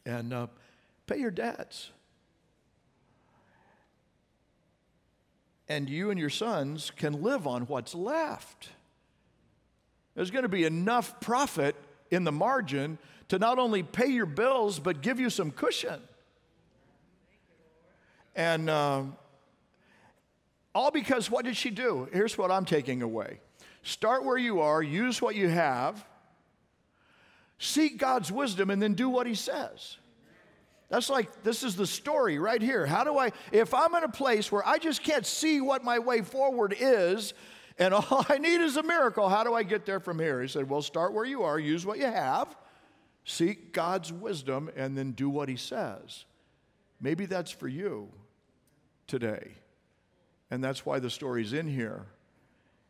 and 0.05 0.31
uh, 0.31 0.47
pay 1.07 1.17
your 1.17 1.31
debts. 1.31 1.89
And 5.71 5.89
you 5.89 6.09
and 6.09 6.19
your 6.19 6.29
sons 6.29 6.91
can 6.97 7.21
live 7.23 7.47
on 7.47 7.61
what's 7.61 7.95
left. 7.95 8.67
There's 10.15 10.29
going 10.29 10.43
to 10.43 10.49
be 10.49 10.65
enough 10.65 11.21
profit 11.21 11.77
in 12.09 12.25
the 12.25 12.31
margin 12.31 12.97
to 13.29 13.39
not 13.39 13.57
only 13.57 13.81
pay 13.81 14.07
your 14.07 14.25
bills, 14.25 14.79
but 14.79 15.01
give 15.01 15.17
you 15.17 15.29
some 15.29 15.49
cushion. 15.49 16.01
And 18.35 18.69
uh, 18.69 19.03
all 20.75 20.91
because 20.91 21.31
what 21.31 21.45
did 21.45 21.55
she 21.55 21.69
do? 21.69 22.09
Here's 22.11 22.37
what 22.37 22.51
I'm 22.51 22.65
taking 22.65 23.01
away 23.01 23.39
start 23.81 24.25
where 24.25 24.37
you 24.37 24.59
are, 24.59 24.83
use 24.83 25.21
what 25.21 25.35
you 25.35 25.47
have, 25.47 26.05
seek 27.59 27.97
God's 27.97 28.29
wisdom, 28.29 28.71
and 28.71 28.81
then 28.81 28.93
do 28.93 29.07
what 29.07 29.25
He 29.25 29.35
says. 29.35 29.95
That's 30.91 31.09
like, 31.09 31.41
this 31.41 31.63
is 31.63 31.77
the 31.77 31.87
story 31.87 32.37
right 32.37 32.61
here. 32.61 32.85
How 32.85 33.05
do 33.05 33.17
I, 33.17 33.31
if 33.53 33.73
I'm 33.73 33.95
in 33.95 34.03
a 34.03 34.09
place 34.09 34.51
where 34.51 34.67
I 34.67 34.77
just 34.77 35.01
can't 35.01 35.25
see 35.25 35.61
what 35.61 35.85
my 35.85 35.97
way 35.99 36.21
forward 36.21 36.75
is, 36.77 37.33
And 37.77 37.93
all 38.11 38.25
I 38.29 38.37
need 38.37 38.61
is 38.61 38.77
a 38.77 38.83
miracle. 38.83 39.27
How 39.29 39.43
do 39.43 39.53
I 39.53 39.63
get 39.63 39.85
there 39.85 39.99
from 39.99 40.19
here? 40.19 40.41
He 40.41 40.47
said, 40.47 40.69
Well, 40.69 40.81
start 40.81 41.13
where 41.13 41.25
you 41.25 41.43
are, 41.43 41.57
use 41.57 41.85
what 41.85 41.97
you 41.97 42.05
have, 42.05 42.55
seek 43.25 43.73
God's 43.73 44.11
wisdom, 44.11 44.69
and 44.75 44.97
then 44.97 45.11
do 45.11 45.29
what 45.29 45.49
He 45.49 45.55
says. 45.55 46.25
Maybe 46.99 47.25
that's 47.25 47.51
for 47.51 47.67
you 47.67 48.09
today. 49.07 49.53
And 50.51 50.63
that's 50.63 50.85
why 50.85 50.99
the 50.99 51.09
story's 51.09 51.53
in 51.53 51.67
here, 51.67 52.05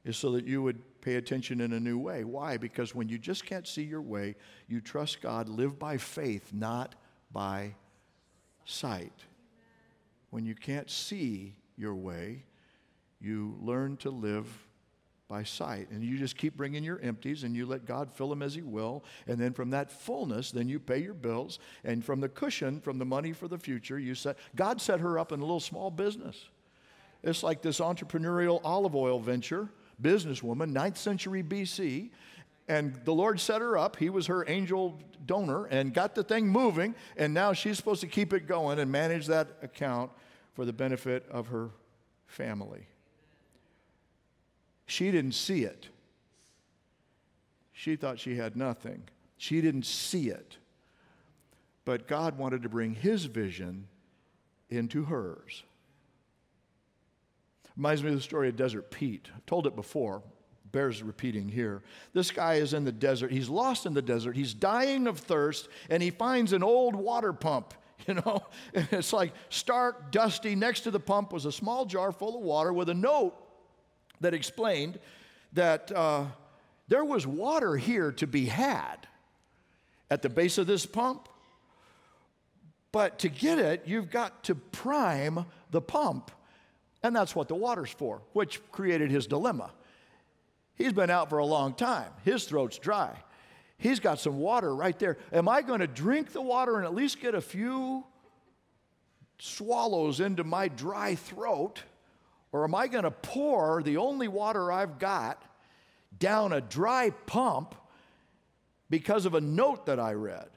is 0.03 0.17
so 0.17 0.31
that 0.31 0.46
you 0.46 0.63
would 0.63 0.81
pay 1.01 1.15
attention 1.15 1.62
in 1.62 1.72
a 1.74 1.79
new 1.79 1.98
way. 1.98 2.24
Why? 2.24 2.58
Because 2.58 2.96
when 2.96 3.08
you 3.08 3.20
just 3.20 3.46
can't 3.46 3.67
see 3.67 3.84
your 3.84 4.01
way, 4.01 4.36
you 4.67 4.81
trust 4.81 5.22
God, 5.22 5.48
live 5.48 5.77
by 5.77 5.98
faith, 5.98 6.51
not 6.51 6.96
by 7.31 7.75
sight. 8.65 9.13
When 10.30 10.46
you 10.46 10.56
can't 10.56 10.89
see 10.89 11.56
your 11.77 11.96
way, 11.96 12.44
you 13.20 13.58
learn 13.62 13.98
to 13.98 14.10
live 14.10 14.48
by 15.32 15.44
sight. 15.44 15.89
And 15.91 16.03
you 16.03 16.18
just 16.18 16.36
keep 16.36 16.58
bringing 16.58 16.84
your 16.84 17.00
empties 17.00 17.44
and 17.44 17.56
you 17.56 17.65
let 17.65 17.86
God 17.86 18.12
fill 18.12 18.27
them 18.27 18.41
as 18.41 18.53
He 18.53 18.62
will. 18.62 19.03
And 19.27 19.39
then 19.39 19.53
from 19.53 19.70
that 19.70 19.89
fullness, 19.89 20.51
then 20.51 20.68
you 20.68 20.77
pay 20.77 20.98
your 20.98 21.13
bills. 21.13 21.58
And 21.86 22.03
from 22.03 22.20
the 22.20 22.27
cushion, 22.27 22.82
from 22.82 23.00
the 23.00 23.06
money 23.06 23.32
for 23.32 23.48
the 23.48 23.58
future, 23.58 23.98
you 23.98 24.13
set, 24.13 24.38
God 24.58 24.82
set 24.82 25.00
her 25.00 25.18
up 25.18 25.32
in 25.32 25.39
a 25.39 25.44
little 25.44 25.62
small 25.62 25.89
business. 25.89 26.50
It's 27.24 27.44
like 27.44 27.62
this 27.62 27.80
entrepreneurial 27.80 28.60
olive 28.65 28.94
oil 28.94 29.20
venture, 29.20 29.70
businesswoman, 30.01 30.74
9th 30.74 30.98
century 30.98 31.44
BC. 31.44 32.10
And 32.71 32.95
the 33.03 33.13
Lord 33.13 33.37
set 33.41 33.59
her 33.59 33.77
up. 33.77 33.97
He 33.97 34.09
was 34.09 34.27
her 34.27 34.49
angel 34.49 34.97
donor 35.25 35.65
and 35.65 35.93
got 35.93 36.15
the 36.15 36.23
thing 36.23 36.47
moving. 36.47 36.95
And 37.17 37.33
now 37.33 37.51
she's 37.51 37.75
supposed 37.75 37.99
to 37.99 38.07
keep 38.07 38.31
it 38.31 38.47
going 38.47 38.79
and 38.79 38.89
manage 38.89 39.27
that 39.27 39.49
account 39.61 40.09
for 40.53 40.63
the 40.63 40.71
benefit 40.71 41.27
of 41.29 41.47
her 41.47 41.71
family. 42.27 42.87
She 44.85 45.11
didn't 45.11 45.33
see 45.33 45.65
it. 45.65 45.89
She 47.73 47.97
thought 47.97 48.21
she 48.21 48.37
had 48.37 48.55
nothing. 48.55 49.03
She 49.35 49.59
didn't 49.59 49.85
see 49.85 50.29
it. 50.29 50.55
But 51.83 52.07
God 52.07 52.37
wanted 52.37 52.63
to 52.63 52.69
bring 52.69 52.95
His 52.95 53.25
vision 53.25 53.89
into 54.69 55.03
hers. 55.03 55.63
Reminds 57.75 58.01
me 58.01 58.11
of 58.11 58.15
the 58.15 58.21
story 58.21 58.47
of 58.47 58.55
Desert 58.55 58.91
Pete. 58.91 59.27
I've 59.35 59.45
told 59.45 59.67
it 59.67 59.75
before, 59.75 60.21
bears 60.71 61.03
repeating 61.03 61.49
here. 61.49 61.81
This 62.13 62.31
guy 62.31 62.55
is 62.55 62.73
in 62.73 62.83
the 62.85 62.91
desert. 62.91 63.31
He's 63.31 63.49
lost 63.49 63.85
in 63.85 63.93
the 63.93 64.01
desert. 64.01 64.35
He's 64.35 64.53
dying 64.53 65.07
of 65.07 65.19
thirst, 65.19 65.67
and 65.89 66.01
he 66.01 66.09
finds 66.09 66.53
an 66.53 66.63
old 66.63 66.95
water 66.95 67.33
pump. 67.33 67.73
You 68.07 68.15
know, 68.15 68.41
and 68.73 68.87
it's 68.91 69.13
like 69.13 69.31
stark, 69.49 70.11
dusty. 70.11 70.55
Next 70.55 70.79
to 70.81 70.91
the 70.91 70.99
pump 70.99 71.31
was 71.31 71.45
a 71.45 71.51
small 71.51 71.85
jar 71.85 72.11
full 72.11 72.35
of 72.35 72.41
water 72.41 72.73
with 72.73 72.89
a 72.89 72.95
note 72.95 73.35
that 74.21 74.33
explained 74.33 74.97
that 75.53 75.91
uh, 75.91 76.25
there 76.87 77.05
was 77.05 77.27
water 77.27 77.77
here 77.77 78.11
to 78.13 78.25
be 78.25 78.47
had 78.47 79.07
at 80.09 80.23
the 80.23 80.29
base 80.29 80.57
of 80.57 80.65
this 80.65 80.87
pump. 80.87 81.29
But 82.91 83.19
to 83.19 83.29
get 83.29 83.59
it, 83.59 83.83
you've 83.85 84.09
got 84.09 84.43
to 84.45 84.55
prime 84.55 85.45
the 85.69 85.81
pump. 85.81 86.31
And 87.03 87.15
that's 87.15 87.35
what 87.35 87.47
the 87.47 87.55
water's 87.55 87.89
for, 87.89 88.21
which 88.33 88.59
created 88.71 89.09
his 89.09 89.27
dilemma. 89.27 89.71
He's 90.81 90.93
been 90.93 91.11
out 91.11 91.29
for 91.29 91.38
a 91.38 91.45
long 91.45 91.75
time, 91.75 92.11
his 92.25 92.45
throat's 92.45 92.79
dry. 92.79 93.15
He's 93.77 94.00
got 94.00 94.19
some 94.19 94.39
water 94.39 94.75
right 94.75 94.97
there. 94.97 95.19
Am 95.31 95.47
I 95.47 95.61
going 95.61 95.79
to 95.79 95.88
drink 95.88 96.33
the 96.33 96.41
water 96.41 96.77
and 96.77 96.85
at 96.85 96.95
least 96.95 97.19
get 97.19 97.35
a 97.35 97.41
few 97.41 98.03
swallows 99.38 100.19
into 100.19 100.43
my 100.43 100.69
dry 100.69 101.13
throat? 101.13 101.83
Or 102.51 102.63
am 102.63 102.73
I 102.73 102.88
going 102.88 103.03
to 103.03 103.11
pour 103.11 103.83
the 103.83 103.97
only 103.97 104.27
water 104.27 104.71
I've 104.71 104.97
got 104.97 105.43
down 106.17 106.51
a 106.51 106.61
dry 106.61 107.11
pump 107.27 107.75
because 108.89 109.27
of 109.27 109.35
a 109.35 109.41
note 109.41 109.85
that 109.85 110.00
I 110.00 110.13
read? 110.13 110.50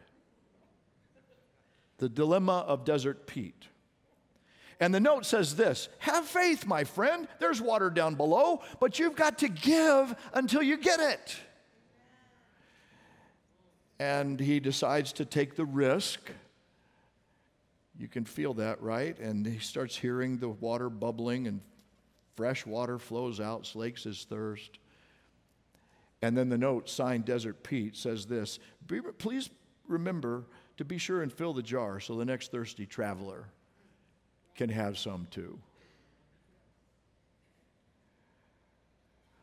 The 1.99 2.09
dilemma 2.09 2.65
of 2.67 2.87
Desert 2.87 3.27
Pete. 3.27 3.69
And 4.81 4.95
the 4.95 5.01
note 5.01 5.25
says 5.27 5.57
this 5.57 5.89
Have 6.01 6.25
faith, 6.25 6.67
my 6.67 6.85
friend. 6.85 7.29
There's 7.39 7.61
water 7.61 7.91
down 7.91 8.15
below, 8.15 8.63
but 8.81 8.99
you've 8.99 9.17
got 9.17 9.39
to 9.39 9.49
give 9.49 10.15
until 10.33 10.63
you 10.63 10.77
get 10.77 11.01
it. 11.01 11.37
And 13.99 14.41
he 14.41 14.61
decides 14.61 15.13
to 15.15 15.25
take 15.25 15.57
the 15.57 15.65
risk. 15.65 16.21
You 17.97 18.09
can 18.09 18.25
feel 18.25 18.55
that, 18.55 18.83
right? 18.83 19.17
And 19.21 19.47
he 19.47 19.61
starts 19.61 19.97
hearing 19.97 20.39
the 20.39 20.49
water 20.49 20.91
bubbling 20.91 21.47
and 21.47 21.61
Fresh 22.35 22.67
water 22.67 22.99
flows 22.99 23.41
out, 23.41 23.65
slakes 23.65 24.03
his 24.05 24.25
thirst. 24.25 24.79
And 26.21 26.37
then 26.37 26.49
the 26.49 26.59
note 26.59 26.89
signed 26.89 27.25
Desert 27.25 27.63
Pete 27.63 27.97
says 27.97 28.27
this 28.27 28.59
Please 29.19 29.51
remember 29.87 30.45
to 30.77 30.85
be 30.85 30.99
sure 30.99 31.23
and 31.23 31.33
fill 31.33 31.53
the 31.53 31.63
jar 31.63 32.01
so 32.01 32.17
the 32.17 32.25
next 32.25 32.51
thirsty 32.51 32.87
traveler 32.87 33.47
can 34.55 34.69
have 34.69 34.99
some 34.99 35.27
too. 35.31 35.59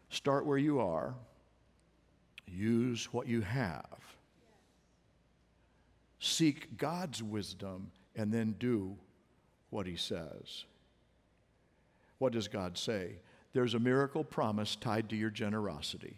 Start 0.09 0.45
where 0.45 0.57
you 0.57 0.79
are, 0.79 1.15
use 2.47 3.05
what 3.13 3.27
you 3.27 3.41
have. 3.41 3.85
Seek 6.19 6.77
God's 6.77 7.23
wisdom 7.23 7.91
and 8.15 8.31
then 8.31 8.55
do 8.59 8.95
what 9.69 9.87
He 9.87 9.95
says. 9.95 10.65
What 12.19 12.33
does 12.33 12.47
God 12.47 12.77
say? 12.77 13.15
There's 13.53 13.73
a 13.73 13.79
miracle 13.79 14.23
promise 14.23 14.75
tied 14.75 15.09
to 15.09 15.15
your 15.15 15.29
generosity. 15.29 16.17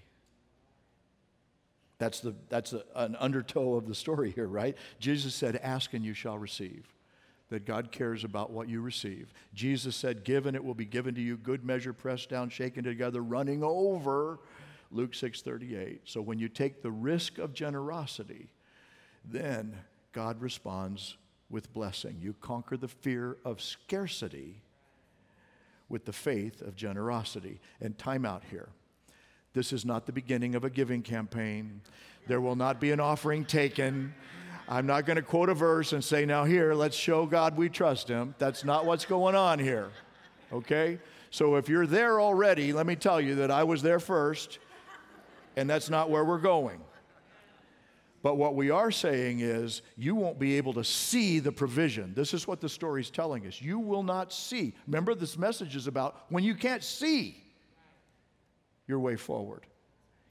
That's, 1.99 2.19
the, 2.19 2.35
that's 2.49 2.73
a, 2.73 2.83
an 2.95 3.15
undertow 3.15 3.75
of 3.75 3.87
the 3.87 3.95
story 3.95 4.31
here, 4.31 4.47
right? 4.47 4.75
Jesus 4.99 5.33
said, 5.33 5.55
Ask 5.63 5.93
and 5.93 6.03
you 6.03 6.13
shall 6.13 6.37
receive. 6.37 6.92
That 7.49 7.65
God 7.65 7.91
cares 7.91 8.23
about 8.23 8.51
what 8.51 8.67
you 8.67 8.81
receive. 8.81 9.33
Jesus 9.53 9.95
said, 9.95 10.23
Give 10.23 10.45
and 10.45 10.55
it 10.55 10.63
will 10.63 10.73
be 10.73 10.85
given 10.85 11.13
to 11.15 11.21
you, 11.21 11.37
good 11.37 11.63
measure, 11.63 11.93
pressed 11.93 12.29
down, 12.29 12.49
shaken 12.49 12.83
together, 12.83 13.21
running 13.21 13.63
over. 13.63 14.39
Luke 14.91 15.13
6:38. 15.13 16.01
So 16.05 16.21
when 16.21 16.39
you 16.39 16.47
take 16.47 16.81
the 16.81 16.91
risk 16.91 17.37
of 17.37 17.53
generosity, 17.53 18.49
then 19.25 19.75
God 20.11 20.39
responds 20.41 21.17
with 21.49 21.73
blessing. 21.73 22.17
You 22.21 22.35
conquer 22.41 22.77
the 22.77 22.87
fear 22.87 23.37
of 23.43 23.61
scarcity 23.61 24.61
with 25.89 26.05
the 26.05 26.13
faith 26.13 26.61
of 26.61 26.75
generosity. 26.75 27.59
And 27.81 27.97
time 27.97 28.25
out 28.25 28.43
here. 28.49 28.69
This 29.53 29.71
is 29.71 29.85
not 29.85 30.05
the 30.05 30.11
beginning 30.11 30.55
of 30.55 30.63
a 30.63 30.69
giving 30.69 31.03
campaign. 31.03 31.81
There 32.27 32.41
will 32.41 32.55
not 32.55 32.79
be 32.79 32.91
an 32.91 32.99
offering 32.99 33.45
taken. 33.45 34.13
I'm 34.73 34.87
not 34.87 35.05
going 35.05 35.17
to 35.17 35.21
quote 35.21 35.49
a 35.49 35.53
verse 35.53 35.93
and 35.93 36.03
say, 36.03 36.25
now 36.25 36.45
here, 36.45 36.73
let's 36.73 36.97
show 36.97 37.27
God 37.27 37.55
we 37.55 37.69
trust 37.69 38.07
Him. 38.07 38.33
That's 38.39 38.63
not 38.63 38.87
what's 38.87 39.05
going 39.05 39.35
on 39.35 39.59
here. 39.59 39.91
Okay? 40.51 40.97
So 41.29 41.57
if 41.57 41.69
you're 41.69 41.85
there 41.85 42.19
already, 42.19 42.73
let 42.73 42.87
me 42.87 42.95
tell 42.95 43.21
you 43.21 43.35
that 43.35 43.51
I 43.51 43.65
was 43.65 43.83
there 43.83 43.99
first, 43.99 44.57
and 45.55 45.69
that's 45.69 45.91
not 45.91 46.09
where 46.09 46.25
we're 46.25 46.39
going. 46.39 46.81
But 48.23 48.37
what 48.37 48.55
we 48.55 48.71
are 48.71 48.89
saying 48.89 49.41
is, 49.41 49.83
you 49.95 50.15
won't 50.15 50.39
be 50.39 50.57
able 50.57 50.73
to 50.73 50.83
see 50.83 51.37
the 51.37 51.51
provision. 51.51 52.15
This 52.15 52.33
is 52.33 52.47
what 52.47 52.59
the 52.59 52.69
story 52.69 53.01
is 53.01 53.11
telling 53.11 53.45
us. 53.45 53.61
You 53.61 53.77
will 53.77 54.01
not 54.01 54.33
see. 54.33 54.73
Remember, 54.87 55.13
this 55.13 55.37
message 55.37 55.75
is 55.75 55.85
about 55.85 56.25
when 56.29 56.43
you 56.43 56.55
can't 56.55 56.83
see 56.83 57.43
your 58.87 58.97
way 58.97 59.17
forward. 59.17 59.67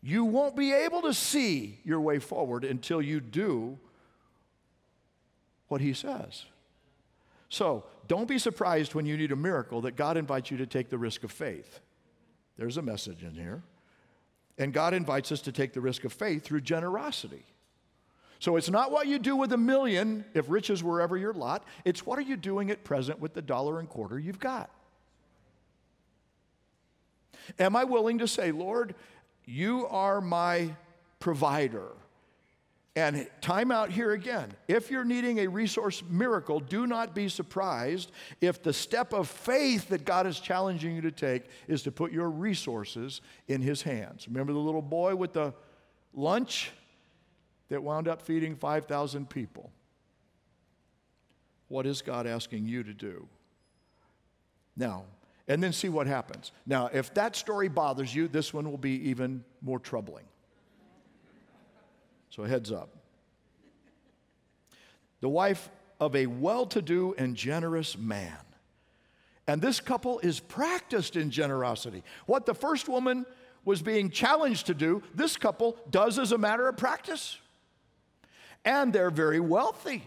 You 0.03 0.25
won't 0.25 0.57
be 0.57 0.73
able 0.73 1.03
to 1.03 1.15
see 1.15 1.79
your 1.85 2.01
way 2.01 2.19
forward 2.19 2.65
until 2.65 3.01
you 3.01 3.21
do 3.21 3.79
what 5.73 5.81
he 5.81 5.95
says. 5.95 6.45
So 7.49 7.85
don't 8.07 8.29
be 8.29 8.39
surprised 8.39 8.95
when 8.95 9.07
you 9.07 9.17
need 9.17 9.33
a 9.33 9.37
miracle 9.37 9.81
that 9.81 9.97
God 9.97 10.19
invites 10.19 10.51
you 10.51 10.59
to 10.59 10.67
take 10.67 10.91
the 10.91 10.99
risk 10.99 11.25
of 11.25 11.33
faith. 11.33 11.81
There's 12.59 12.77
a 12.77 12.83
message 12.83 13.23
in 13.23 13.35
here. 13.35 13.63
And 14.59 14.75
God 14.75 14.93
invites 14.93 15.33
us 15.33 15.41
to 15.43 15.53
take 15.53 15.73
the 15.73 15.81
risk 15.81 16.05
of 16.05 16.13
faith 16.13 16.45
through 16.45 16.61
generosity. 16.61 17.45
So 18.39 18.57
it's 18.57 18.69
not 18.69 18.93
what 18.93 19.07
you 19.07 19.19
do 19.19 19.35
with 19.35 19.53
a 19.53 19.57
million 19.57 20.27
if 20.35 20.45
riches 20.51 20.83
were 20.83 21.01
ever 21.01 21.17
your 21.17 21.33
lot. 21.33 21.65
It's 21.87 22.05
what 22.05 22.19
are 22.19 22.23
you 22.23 22.37
doing 22.37 22.71
at 22.71 22.85
present 22.85 23.19
with 23.19 23.33
the 23.33 23.41
dollar 23.41 23.81
and 23.81 23.89
quarter 23.89 24.19
you've 24.19 24.41
got? 24.41 24.69
Am 27.59 27.75
I 27.75 27.85
willing 27.85 28.19
to 28.19 28.29
say, 28.29 28.53
Lord, 28.53 28.95
you 29.47 29.87
are 29.87 30.21
my 30.21 30.77
provider? 31.19 31.93
And 32.95 33.27
time 33.41 33.71
out 33.71 33.91
here 33.91 34.13
again. 34.13 34.53
If 34.69 34.91
you're 34.91 35.05
needing 35.05 35.39
a 35.41 35.47
resource 35.47 36.03
miracle, 36.11 36.61
do 36.61 36.87
not 36.87 37.15
be 37.15 37.29
surprised 37.29 38.13
if 38.43 38.63
the 38.63 38.73
step 38.73 39.15
of 39.15 39.29
faith 39.29 39.89
that 39.89 40.05
God 40.05 40.27
is 40.27 40.39
challenging 40.39 40.95
you 40.95 41.01
to 41.03 41.11
take 41.11 41.45
is 41.69 41.83
to 41.85 41.91
put 41.91 42.13
your 42.13 42.29
resources 42.29 43.23
in 43.49 43.63
His 43.63 43.81
hands. 43.81 44.29
Remember 44.29 44.53
the 44.53 44.59
little 44.59 44.83
boy 44.83 45.17
with 45.17 45.33
the 45.33 45.55
lunch? 46.13 46.73
that 47.73 47.83
wound 47.83 48.07
up 48.07 48.21
feeding 48.21 48.55
5,000 48.55 49.31
people. 49.31 49.73
What 51.69 51.87
is 51.87 52.03
God 52.03 52.27
asking 52.27 52.67
you 52.67 52.83
to 52.83 52.93
do? 52.93 53.27
Now, 54.77 55.05
and 55.49 55.63
then 55.63 55.73
see 55.73 55.89
what 55.89 56.07
happens. 56.07 56.53
Now, 56.67 56.91
if 56.93 57.15
that 57.15 57.35
story 57.35 57.69
bothers 57.69 58.15
you, 58.15 58.29
this 58.29 58.53
one 58.53 58.71
will 58.71 58.77
be 58.77 59.09
even 59.09 59.43
more 59.63 59.79
troubling. 59.79 60.25
So, 62.33 62.45
heads 62.45 62.73
up. 62.73 62.89
The 65.21 65.29
wife 65.29 65.69
of 66.01 66.17
a 66.17 66.25
well 66.25 66.65
to 66.65 66.81
do 66.81 67.15
and 67.19 67.37
generous 67.37 67.99
man. 67.99 68.39
And 69.47 69.61
this 69.61 69.81
couple 69.81 70.19
is 70.21 70.41
practiced 70.41 71.15
in 71.15 71.31
generosity. 71.31 72.03
What 72.25 72.47
the 72.47 72.55
first 72.55 72.89
woman 72.89 73.27
was 73.67 73.83
being 73.83 74.09
challenged 74.09 74.65
to 74.69 74.75
do, 74.75 75.03
this 75.15 75.37
couple 75.37 75.77
does 75.91 76.19
as 76.19 76.33
a 76.33 76.39
matter 76.39 76.67
of 76.69 76.79
practice. 76.79 77.37
And 78.65 78.95
they're 78.95 79.11
very 79.11 79.39
wealthy. 79.39 80.03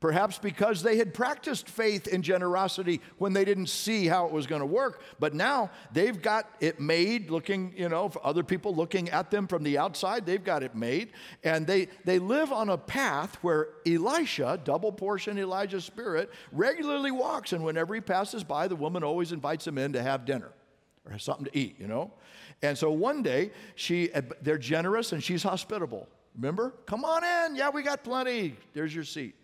Perhaps 0.00 0.38
because 0.38 0.84
they 0.84 0.96
had 0.96 1.12
practiced 1.12 1.68
faith 1.68 2.06
and 2.12 2.22
generosity 2.22 3.00
when 3.16 3.32
they 3.32 3.44
didn't 3.44 3.66
see 3.66 4.06
how 4.06 4.26
it 4.26 4.32
was 4.32 4.46
going 4.46 4.60
to 4.60 4.66
work. 4.66 5.02
But 5.18 5.34
now 5.34 5.70
they've 5.92 6.20
got 6.22 6.48
it 6.60 6.78
made, 6.78 7.30
looking, 7.30 7.74
you 7.76 7.88
know, 7.88 8.08
for 8.08 8.24
other 8.24 8.44
people 8.44 8.72
looking 8.72 9.08
at 9.10 9.32
them 9.32 9.48
from 9.48 9.64
the 9.64 9.76
outside, 9.76 10.24
they've 10.24 10.42
got 10.42 10.62
it 10.62 10.76
made. 10.76 11.10
And 11.42 11.66
they, 11.66 11.88
they 12.04 12.20
live 12.20 12.52
on 12.52 12.68
a 12.68 12.78
path 12.78 13.38
where 13.42 13.70
Elisha, 13.84 14.60
double 14.62 14.92
portion 14.92 15.36
Elijah's 15.36 15.84
spirit, 15.84 16.30
regularly 16.52 17.10
walks. 17.10 17.52
And 17.52 17.64
whenever 17.64 17.92
he 17.92 18.00
passes 18.00 18.44
by, 18.44 18.68
the 18.68 18.76
woman 18.76 19.02
always 19.02 19.32
invites 19.32 19.66
him 19.66 19.78
in 19.78 19.94
to 19.94 20.02
have 20.02 20.24
dinner 20.24 20.52
or 21.10 21.18
something 21.18 21.46
to 21.46 21.58
eat, 21.58 21.74
you 21.80 21.88
know? 21.88 22.12
And 22.62 22.78
so 22.78 22.92
one 22.92 23.24
day, 23.24 23.50
she, 23.74 24.10
they're 24.42 24.58
generous 24.58 25.10
and 25.10 25.24
she's 25.24 25.42
hospitable. 25.42 26.06
Remember? 26.36 26.74
Come 26.86 27.04
on 27.04 27.24
in. 27.24 27.56
Yeah, 27.56 27.70
we 27.70 27.82
got 27.82 28.04
plenty. 28.04 28.56
There's 28.74 28.94
your 28.94 29.02
seat. 29.02 29.34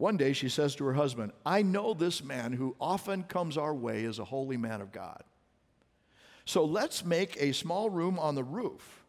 One 0.00 0.16
day 0.16 0.32
she 0.32 0.48
says 0.48 0.74
to 0.76 0.86
her 0.86 0.94
husband, 0.94 1.30
I 1.44 1.60
know 1.60 1.92
this 1.92 2.24
man 2.24 2.54
who 2.54 2.74
often 2.80 3.22
comes 3.22 3.58
our 3.58 3.74
way 3.74 4.04
is 4.04 4.18
a 4.18 4.24
holy 4.24 4.56
man 4.56 4.80
of 4.80 4.92
God. 4.92 5.22
So 6.46 6.64
let's 6.64 7.04
make 7.04 7.36
a 7.38 7.52
small 7.52 7.90
room 7.90 8.18
on 8.18 8.34
the 8.34 8.42
roof 8.42 9.04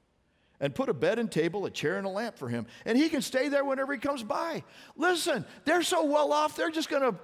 and 0.59 0.75
put 0.75 0.89
a 0.89 0.93
bed 0.93 1.17
and 1.17 1.31
table, 1.31 1.65
a 1.65 1.69
chair, 1.69 1.95
and 1.95 2.05
a 2.05 2.09
lamp 2.09 2.37
for 2.37 2.49
him. 2.49 2.65
And 2.83 2.97
he 2.97 3.07
can 3.07 3.21
stay 3.21 3.47
there 3.47 3.63
whenever 3.63 3.93
he 3.93 3.99
comes 3.99 4.21
by. 4.21 4.65
Listen, 4.97 5.45
they're 5.63 5.81
so 5.81 6.03
well 6.03 6.33
off, 6.33 6.57
they're 6.57 6.69
just 6.69 6.89
going 6.89 7.09
to 7.09 7.17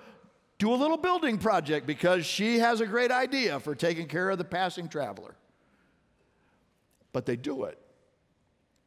do 0.60 0.74
a 0.74 0.78
little 0.78 0.96
building 0.96 1.38
project 1.38 1.86
because 1.86 2.26
she 2.26 2.60
has 2.60 2.80
a 2.80 2.88
great 2.88 3.12
idea 3.12 3.60
for 3.60 3.76
taking 3.76 4.08
care 4.08 4.30
of 4.30 4.38
the 4.38 4.46
passing 4.46 4.88
traveler. 4.88 5.36
But 7.12 7.26
they 7.26 7.36
do 7.36 7.66
it. 7.66 7.78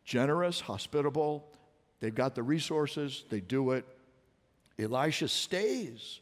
Generous, 0.07 0.59
hospitable, 0.59 1.53
they've 2.01 2.15
got 2.15 2.35
the 2.35 2.43
resources, 2.43 3.27
they 3.29 3.41
do 3.41 3.73
it. 3.73 3.85
Elisha 4.81 5.29
stays. 5.29 6.21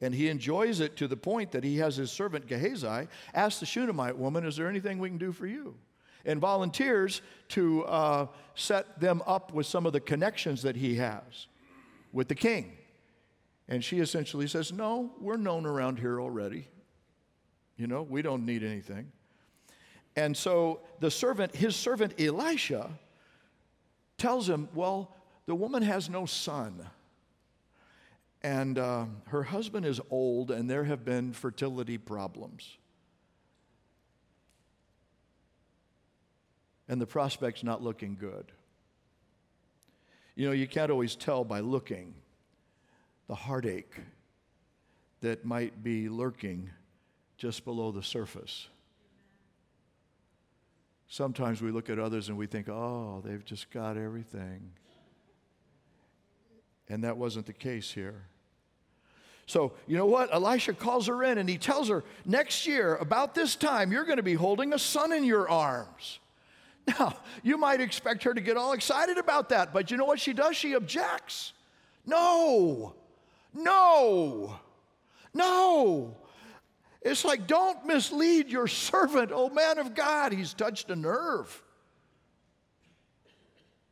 And 0.00 0.12
he 0.12 0.28
enjoys 0.28 0.80
it 0.80 0.96
to 0.96 1.06
the 1.06 1.16
point 1.16 1.52
that 1.52 1.62
he 1.62 1.78
has 1.78 1.96
his 1.96 2.10
servant 2.10 2.48
Gehazi 2.48 3.06
ask 3.34 3.60
the 3.60 3.66
Shunammite 3.66 4.18
woman, 4.18 4.44
Is 4.44 4.56
there 4.56 4.68
anything 4.68 4.98
we 4.98 5.08
can 5.08 5.18
do 5.18 5.30
for 5.30 5.46
you? 5.46 5.76
And 6.24 6.40
volunteers 6.40 7.22
to 7.50 7.84
uh, 7.84 8.26
set 8.54 9.00
them 9.00 9.22
up 9.26 9.52
with 9.52 9.66
some 9.66 9.86
of 9.86 9.92
the 9.92 10.00
connections 10.00 10.62
that 10.62 10.76
he 10.76 10.96
has 10.96 11.46
with 12.12 12.28
the 12.28 12.34
king. 12.34 12.72
And 13.68 13.82
she 13.82 14.00
essentially 14.00 14.48
says, 14.48 14.72
No, 14.72 15.12
we're 15.20 15.36
known 15.36 15.66
around 15.66 15.98
here 15.98 16.20
already. 16.20 16.68
You 17.76 17.86
know, 17.86 18.02
we 18.02 18.22
don't 18.22 18.44
need 18.44 18.64
anything. 18.64 19.10
And 20.16 20.36
so 20.36 20.80
the 21.00 21.10
servant, 21.10 21.54
his 21.54 21.74
servant 21.74 22.20
Elisha, 22.20 22.90
tells 24.18 24.48
him, 24.48 24.68
Well, 24.74 25.14
the 25.46 25.54
woman 25.54 25.82
has 25.82 26.10
no 26.10 26.26
son. 26.26 26.86
And 28.42 28.78
uh, 28.78 29.06
her 29.28 29.44
husband 29.44 29.86
is 29.86 30.00
old, 30.10 30.50
and 30.50 30.68
there 30.68 30.84
have 30.84 31.04
been 31.04 31.32
fertility 31.32 31.96
problems. 31.96 32.76
And 36.88 37.00
the 37.00 37.06
prospect's 37.06 37.62
not 37.62 37.82
looking 37.82 38.16
good. 38.18 38.50
You 40.34 40.46
know, 40.46 40.52
you 40.52 40.66
can't 40.66 40.90
always 40.90 41.14
tell 41.14 41.44
by 41.44 41.60
looking 41.60 42.14
the 43.28 43.34
heartache 43.34 43.94
that 45.20 45.44
might 45.44 45.82
be 45.84 46.08
lurking 46.08 46.70
just 47.36 47.64
below 47.64 47.92
the 47.92 48.02
surface. 48.02 48.68
Sometimes 51.06 51.62
we 51.62 51.70
look 51.70 51.90
at 51.90 51.98
others 51.98 52.28
and 52.28 52.38
we 52.38 52.46
think, 52.46 52.68
oh, 52.68 53.22
they've 53.24 53.44
just 53.44 53.70
got 53.70 53.96
everything. 53.96 54.72
And 56.88 57.04
that 57.04 57.16
wasn't 57.16 57.46
the 57.46 57.52
case 57.52 57.92
here. 57.92 58.24
So, 59.46 59.72
you 59.86 59.96
know 59.96 60.06
what? 60.06 60.32
Elisha 60.32 60.72
calls 60.72 61.06
her 61.08 61.24
in 61.24 61.38
and 61.38 61.48
he 61.48 61.58
tells 61.58 61.88
her, 61.88 62.04
next 62.24 62.66
year, 62.66 62.96
about 62.96 63.34
this 63.34 63.56
time, 63.56 63.92
you're 63.92 64.04
going 64.04 64.16
to 64.16 64.22
be 64.22 64.34
holding 64.34 64.72
a 64.72 64.78
son 64.78 65.12
in 65.12 65.24
your 65.24 65.48
arms. 65.48 66.18
Now, 66.98 67.16
you 67.44 67.58
might 67.58 67.80
expect 67.80 68.24
her 68.24 68.34
to 68.34 68.40
get 68.40 68.56
all 68.56 68.72
excited 68.72 69.16
about 69.16 69.50
that, 69.50 69.72
but 69.72 69.92
you 69.92 69.96
know 69.96 70.04
what 70.04 70.18
she 70.18 70.32
does? 70.32 70.56
She 70.56 70.74
objects. 70.74 71.52
No, 72.04 72.96
no, 73.54 74.56
no. 75.32 76.16
It's 77.02 77.24
like, 77.24 77.46
don't 77.46 77.84
mislead 77.86 78.48
your 78.48 78.66
servant, 78.66 79.30
oh 79.32 79.48
man 79.48 79.78
of 79.78 79.94
God. 79.94 80.32
He's 80.32 80.54
touched 80.54 80.90
a 80.90 80.96
nerve. 80.96 81.62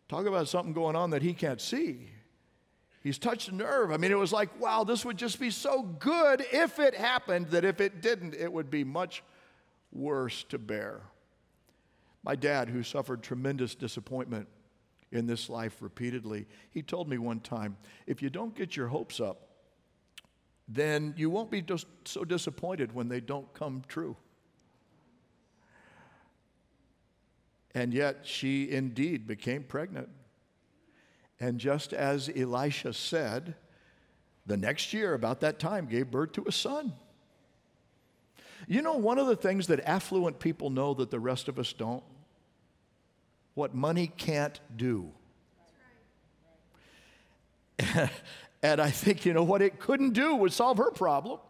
Talk 0.08 0.26
about 0.26 0.48
something 0.48 0.72
going 0.72 0.96
on 0.96 1.10
that 1.10 1.22
he 1.22 1.32
can't 1.32 1.60
see. 1.60 2.08
He's 3.02 3.18
touched 3.18 3.48
a 3.48 3.54
nerve. 3.54 3.90
I 3.90 3.96
mean, 3.96 4.10
it 4.10 4.18
was 4.18 4.32
like, 4.32 4.60
wow, 4.60 4.84
this 4.84 5.04
would 5.04 5.16
just 5.16 5.40
be 5.40 5.50
so 5.50 5.82
good 5.82 6.44
if 6.52 6.78
it 6.78 6.94
happened, 6.94 7.48
that 7.48 7.64
if 7.64 7.80
it 7.80 8.02
didn't, 8.02 8.34
it 8.34 8.52
would 8.52 8.70
be 8.70 8.84
much 8.84 9.22
worse 9.90 10.44
to 10.44 10.58
bear. 10.58 11.00
My 12.22 12.36
dad, 12.36 12.68
who 12.68 12.82
suffered 12.82 13.22
tremendous 13.22 13.74
disappointment 13.74 14.48
in 15.12 15.26
this 15.26 15.48
life 15.48 15.78
repeatedly, 15.80 16.46
he 16.70 16.82
told 16.82 17.08
me 17.08 17.16
one 17.16 17.40
time 17.40 17.78
if 18.06 18.20
you 18.20 18.28
don't 18.28 18.54
get 18.54 18.76
your 18.76 18.88
hopes 18.88 19.18
up, 19.18 19.48
then 20.68 21.14
you 21.16 21.30
won't 21.30 21.50
be 21.50 21.62
just 21.62 21.86
so 22.04 22.24
disappointed 22.24 22.94
when 22.94 23.08
they 23.08 23.20
don't 23.20 23.52
come 23.54 23.82
true. 23.88 24.16
And 27.74 27.94
yet, 27.94 28.18
she 28.24 28.70
indeed 28.70 29.26
became 29.26 29.62
pregnant. 29.62 30.10
And 31.40 31.59
just 31.59 31.94
as 31.94 32.31
Elisha 32.37 32.92
said, 32.92 33.55
the 34.46 34.59
next 34.59 34.92
year, 34.92 35.14
about 35.14 35.40
that 35.40 35.59
time, 35.59 35.87
gave 35.87 36.11
birth 36.11 36.33
to 36.33 36.44
a 36.46 36.53
son. 36.53 36.92
You 38.68 38.83
know, 38.83 38.94
one 38.94 39.18
of 39.18 39.26
the 39.26 39.37
things 39.37 39.66
that 39.68 39.81
affluent 39.88 40.38
people 40.38 40.68
know 40.68 40.92
that 40.94 41.11
the 41.11 41.18
rest 41.18 41.48
of 41.48 41.59
us 41.59 41.72
don't? 41.72 42.05
What 43.55 43.74
money 43.74 44.12
can't 44.16 44.61
do. 44.76 45.12
and 48.62 48.81
I 48.81 48.90
think, 48.90 49.24
you 49.24 49.33
know, 49.33 49.42
what 49.42 49.62
it 49.62 49.81
couldn't 49.81 50.12
do 50.12 50.35
would 50.37 50.53
solve 50.53 50.76
her 50.76 50.90
problem. 50.90 51.40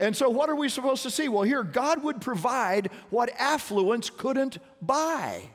And 0.00 0.16
so, 0.16 0.28
what 0.30 0.48
are 0.48 0.56
we 0.56 0.68
supposed 0.68 1.02
to 1.04 1.10
see? 1.10 1.28
Well, 1.28 1.42
here, 1.42 1.62
God 1.62 2.02
would 2.02 2.20
provide 2.20 2.90
what 3.10 3.30
affluence 3.38 4.10
couldn't 4.10 4.58
buy 4.82 5.50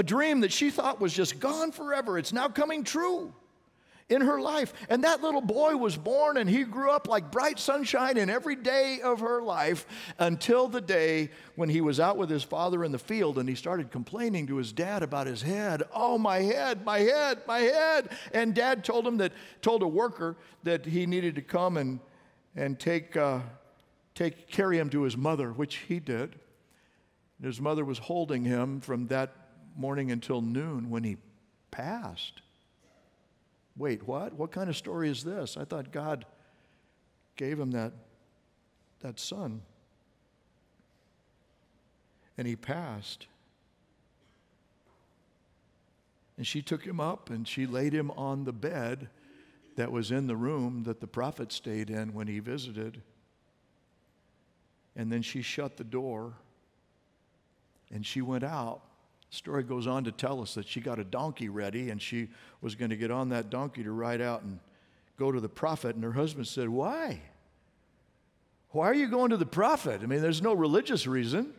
a 0.00 0.02
dream 0.02 0.40
that 0.40 0.50
she 0.50 0.70
thought 0.70 0.98
was 0.98 1.12
just 1.12 1.38
gone 1.40 1.72
forever. 1.72 2.16
It's 2.16 2.32
now 2.32 2.48
coming 2.48 2.84
true 2.84 3.34
in 4.08 4.22
her 4.22 4.40
life. 4.40 4.72
And 4.88 5.04
that 5.04 5.20
little 5.20 5.42
boy 5.42 5.76
was 5.76 5.94
born 5.94 6.38
and 6.38 6.48
he 6.48 6.64
grew 6.64 6.90
up 6.90 7.06
like 7.06 7.30
bright 7.30 7.58
sunshine 7.58 8.16
in 8.16 8.30
every 8.30 8.56
day 8.56 9.00
of 9.04 9.20
her 9.20 9.42
life 9.42 9.84
until 10.18 10.68
the 10.68 10.80
day 10.80 11.28
when 11.54 11.68
he 11.68 11.82
was 11.82 12.00
out 12.00 12.16
with 12.16 12.30
his 12.30 12.42
father 12.42 12.82
in 12.82 12.92
the 12.92 12.98
field 12.98 13.36
and 13.36 13.46
he 13.46 13.54
started 13.54 13.90
complaining 13.90 14.46
to 14.46 14.56
his 14.56 14.72
dad 14.72 15.02
about 15.02 15.26
his 15.26 15.42
head. 15.42 15.82
Oh, 15.94 16.16
my 16.16 16.38
head, 16.38 16.82
my 16.82 17.00
head, 17.00 17.42
my 17.46 17.58
head. 17.58 18.08
And 18.32 18.54
dad 18.54 18.82
told 18.82 19.06
him 19.06 19.18
that, 19.18 19.34
told 19.60 19.82
a 19.82 19.88
worker 19.88 20.34
that 20.62 20.86
he 20.86 21.04
needed 21.04 21.34
to 21.34 21.42
come 21.42 21.76
and, 21.76 22.00
and 22.56 22.80
take, 22.80 23.18
uh, 23.18 23.40
take, 24.14 24.48
carry 24.48 24.78
him 24.78 24.88
to 24.88 25.02
his 25.02 25.18
mother, 25.18 25.52
which 25.52 25.76
he 25.76 26.00
did. 26.00 26.36
His 27.42 27.60
mother 27.60 27.84
was 27.84 27.98
holding 27.98 28.46
him 28.46 28.80
from 28.80 29.08
that 29.08 29.39
morning 29.80 30.12
until 30.12 30.42
noon 30.42 30.90
when 30.90 31.02
he 31.02 31.16
passed. 31.70 32.42
Wait, 33.76 34.06
what? 34.06 34.34
What 34.34 34.52
kind 34.52 34.68
of 34.68 34.76
story 34.76 35.08
is 35.08 35.24
this? 35.24 35.56
I 35.56 35.64
thought 35.64 35.90
God 35.90 36.26
gave 37.36 37.58
him 37.58 37.70
that, 37.70 37.92
that 39.00 39.18
son. 39.18 39.62
And 42.36 42.46
he 42.46 42.56
passed. 42.56 43.26
And 46.36 46.46
she 46.46 46.60
took 46.60 46.84
him 46.84 47.00
up 47.00 47.30
and 47.30 47.48
she 47.48 47.66
laid 47.66 47.94
him 47.94 48.10
on 48.12 48.44
the 48.44 48.52
bed 48.52 49.08
that 49.76 49.90
was 49.90 50.10
in 50.10 50.26
the 50.26 50.36
room 50.36 50.82
that 50.84 51.00
the 51.00 51.06
prophet 51.06 51.52
stayed 51.52 51.88
in 51.88 52.12
when 52.12 52.26
he 52.26 52.38
visited. 52.38 53.00
And 54.94 55.10
then 55.10 55.22
she 55.22 55.40
shut 55.40 55.78
the 55.78 55.84
door 55.84 56.34
and 57.90 58.04
she 58.04 58.20
went 58.20 58.44
out 58.44 58.82
story 59.30 59.62
goes 59.62 59.86
on 59.86 60.04
to 60.04 60.12
tell 60.12 60.42
us 60.42 60.54
that 60.54 60.68
she 60.68 60.80
got 60.80 60.98
a 60.98 61.04
donkey 61.04 61.48
ready 61.48 61.90
and 61.90 62.02
she 62.02 62.28
was 62.60 62.74
going 62.74 62.90
to 62.90 62.96
get 62.96 63.10
on 63.10 63.30
that 63.30 63.48
donkey 63.48 63.82
to 63.84 63.92
ride 63.92 64.20
out 64.20 64.42
and 64.42 64.58
go 65.16 65.32
to 65.32 65.40
the 65.40 65.48
prophet. 65.48 65.94
And 65.94 66.04
her 66.04 66.12
husband 66.12 66.46
said, 66.46 66.68
Why? 66.68 67.20
Why 68.70 68.86
are 68.86 68.94
you 68.94 69.08
going 69.08 69.30
to 69.30 69.36
the 69.36 69.46
prophet? 69.46 70.00
I 70.02 70.06
mean, 70.06 70.20
there's 70.20 70.42
no 70.42 70.52
religious 70.52 71.06
reason. 71.06 71.52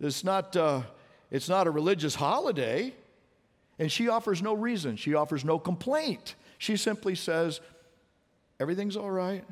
It's 0.00 0.24
not, 0.24 0.56
uh, 0.56 0.82
it's 1.30 1.48
not 1.48 1.66
a 1.66 1.70
religious 1.70 2.14
holiday. 2.14 2.94
And 3.78 3.90
she 3.90 4.08
offers 4.08 4.40
no 4.40 4.54
reason. 4.54 4.96
She 4.96 5.14
offers 5.14 5.44
no 5.44 5.58
complaint. 5.58 6.34
She 6.58 6.76
simply 6.76 7.14
says, 7.14 7.60
Everything's 8.60 8.96
all 8.96 9.10
right. 9.10 9.44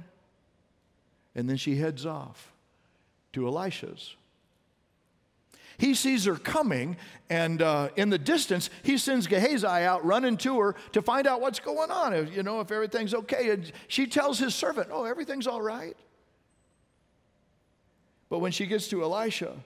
And 1.34 1.48
then 1.48 1.56
she 1.56 1.76
heads 1.76 2.06
off 2.06 2.52
to 3.32 3.46
Elisha's. 3.46 4.14
He 5.82 5.94
sees 5.94 6.26
her 6.26 6.36
coming, 6.36 6.96
and 7.28 7.60
uh, 7.60 7.88
in 7.96 8.08
the 8.08 8.16
distance, 8.16 8.70
he 8.84 8.96
sends 8.96 9.26
Gehazi 9.26 9.66
out 9.66 10.04
running 10.04 10.36
to 10.36 10.60
her 10.60 10.76
to 10.92 11.02
find 11.02 11.26
out 11.26 11.40
what's 11.40 11.58
going 11.58 11.90
on, 11.90 12.14
if, 12.14 12.32
you 12.32 12.44
know, 12.44 12.60
if 12.60 12.70
everything's 12.70 13.12
okay. 13.12 13.50
And 13.50 13.72
she 13.88 14.06
tells 14.06 14.38
his 14.38 14.54
servant, 14.54 14.90
Oh, 14.92 15.02
everything's 15.02 15.48
all 15.48 15.60
right. 15.60 15.96
But 18.28 18.38
when 18.38 18.52
she 18.52 18.66
gets 18.66 18.86
to 18.90 19.02
Elisha, 19.02 19.56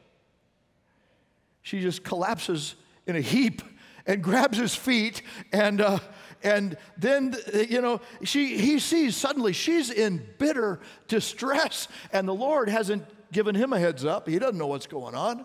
she 1.61 1.83
just 1.83 2.03
collapses 2.03 2.77
in 3.07 3.15
a 3.15 3.21
heap 3.21 3.61
and 4.07 4.23
grabs 4.23 4.57
his 4.57 4.75
feet 4.75 5.21
and 5.53 5.83
uh, 5.83 5.99
and 6.43 6.79
then 6.97 7.37
you 7.69 7.83
know 7.83 8.01
she 8.25 8.57
he 8.57 8.79
sees 8.79 9.17
suddenly 9.17 9.53
she's 9.53 9.91
in 9.91 10.27
bitter 10.39 10.81
distress 11.09 11.89
and 12.13 12.27
the 12.27 12.35
lord 12.35 12.71
hasn't 12.71 13.05
given 13.33 13.55
him 13.55 13.73
a 13.73 13.79
heads 13.79 14.05
up 14.05 14.29
he 14.29 14.39
doesn't 14.39 14.59
know 14.59 14.69
what's 14.69 14.87
going 14.87 15.15
on 15.15 15.45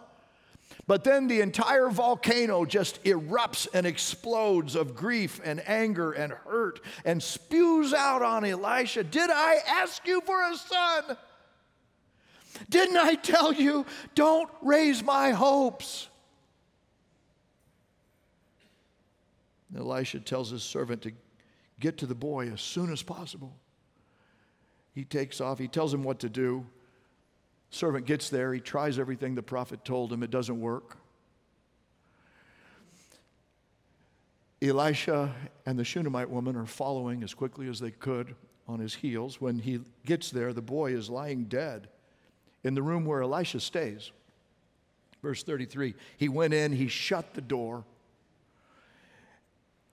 but 0.87 1.03
then 1.03 1.27
the 1.27 1.41
entire 1.41 1.89
volcano 1.89 2.65
just 2.65 3.03
erupts 3.03 3.67
and 3.73 3.85
explodes 3.85 4.75
of 4.75 4.95
grief 4.95 5.39
and 5.43 5.67
anger 5.67 6.11
and 6.11 6.33
hurt 6.33 6.79
and 7.05 7.21
spews 7.21 7.93
out 7.93 8.21
on 8.21 8.43
elisha 8.43 9.03
did 9.03 9.29
i 9.29 9.57
ask 9.67 10.05
you 10.07 10.21
for 10.21 10.41
a 10.51 10.55
son 10.55 11.17
didn't 12.69 12.97
i 12.97 13.15
tell 13.15 13.53
you 13.53 13.85
don't 14.15 14.49
raise 14.61 15.03
my 15.03 15.31
hopes 15.31 16.07
Elisha 19.75 20.19
tells 20.19 20.49
his 20.49 20.63
servant 20.63 21.01
to 21.03 21.11
get 21.79 21.97
to 21.99 22.05
the 22.05 22.15
boy 22.15 22.49
as 22.51 22.61
soon 22.61 22.91
as 22.91 23.01
possible. 23.01 23.55
He 24.93 25.05
takes 25.05 25.39
off, 25.39 25.59
he 25.59 25.67
tells 25.67 25.93
him 25.93 26.03
what 26.03 26.19
to 26.19 26.29
do. 26.29 26.65
Servant 27.71 28.05
gets 28.05 28.29
there, 28.29 28.53
he 28.53 28.59
tries 28.59 28.99
everything 28.99 29.33
the 29.33 29.41
prophet 29.41 29.83
told 29.83 30.11
him, 30.11 30.23
it 30.23 30.29
doesn't 30.29 30.59
work. 30.59 30.97
Elisha 34.61 35.33
and 35.65 35.79
the 35.79 35.83
Shunammite 35.83 36.29
woman 36.29 36.55
are 36.55 36.67
following 36.67 37.23
as 37.23 37.33
quickly 37.33 37.67
as 37.67 37.79
they 37.79 37.89
could 37.89 38.35
on 38.67 38.79
his 38.79 38.93
heels. 38.93 39.41
When 39.41 39.57
he 39.57 39.79
gets 40.05 40.29
there, 40.29 40.53
the 40.53 40.61
boy 40.61 40.93
is 40.93 41.09
lying 41.09 41.45
dead 41.45 41.87
in 42.63 42.75
the 42.75 42.83
room 42.83 43.05
where 43.05 43.23
Elisha 43.23 43.59
stays. 43.59 44.11
Verse 45.23 45.41
33 45.41 45.95
He 46.17 46.29
went 46.29 46.53
in, 46.53 46.73
he 46.73 46.87
shut 46.87 47.33
the 47.33 47.41
door, 47.41 47.85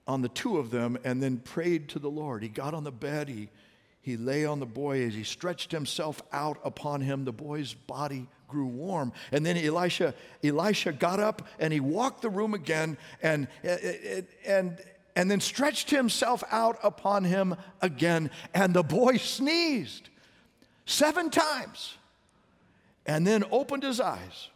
on 0.05 0.21
the 0.21 0.29
two 0.29 0.57
of 0.57 0.71
them 0.71 0.97
and 1.03 1.21
then 1.21 1.37
prayed 1.37 1.87
to 1.89 1.99
the 1.99 2.09
Lord. 2.09 2.43
He 2.43 2.49
got 2.49 2.73
on 2.73 2.83
the 2.83 2.91
bed, 2.91 3.29
he, 3.29 3.49
he 4.09 4.17
lay 4.17 4.43
on 4.45 4.59
the 4.59 4.65
boy 4.65 5.03
as 5.03 5.13
he 5.13 5.23
stretched 5.23 5.71
himself 5.71 6.21
out 6.31 6.57
upon 6.63 7.01
him. 7.01 7.25
The 7.25 7.31
boy's 7.31 7.73
body 7.73 8.27
grew 8.47 8.65
warm. 8.65 9.13
And 9.31 9.45
then 9.45 9.55
Elisha, 9.55 10.15
Elisha 10.43 10.91
got 10.91 11.19
up 11.19 11.47
and 11.59 11.71
he 11.71 11.79
walked 11.79 12.23
the 12.23 12.29
room 12.29 12.53
again 12.55 12.97
and, 13.21 13.47
and, 14.45 14.77
and 15.15 15.29
then 15.29 15.39
stretched 15.39 15.91
himself 15.91 16.43
out 16.49 16.79
upon 16.83 17.23
him 17.23 17.55
again. 17.81 18.31
And 18.53 18.73
the 18.73 18.83
boy 18.83 19.17
sneezed 19.17 20.09
seven 20.85 21.29
times 21.29 21.95
and 23.05 23.25
then 23.27 23.43
opened 23.51 23.83
his 23.83 23.99
eyes. 23.99 24.49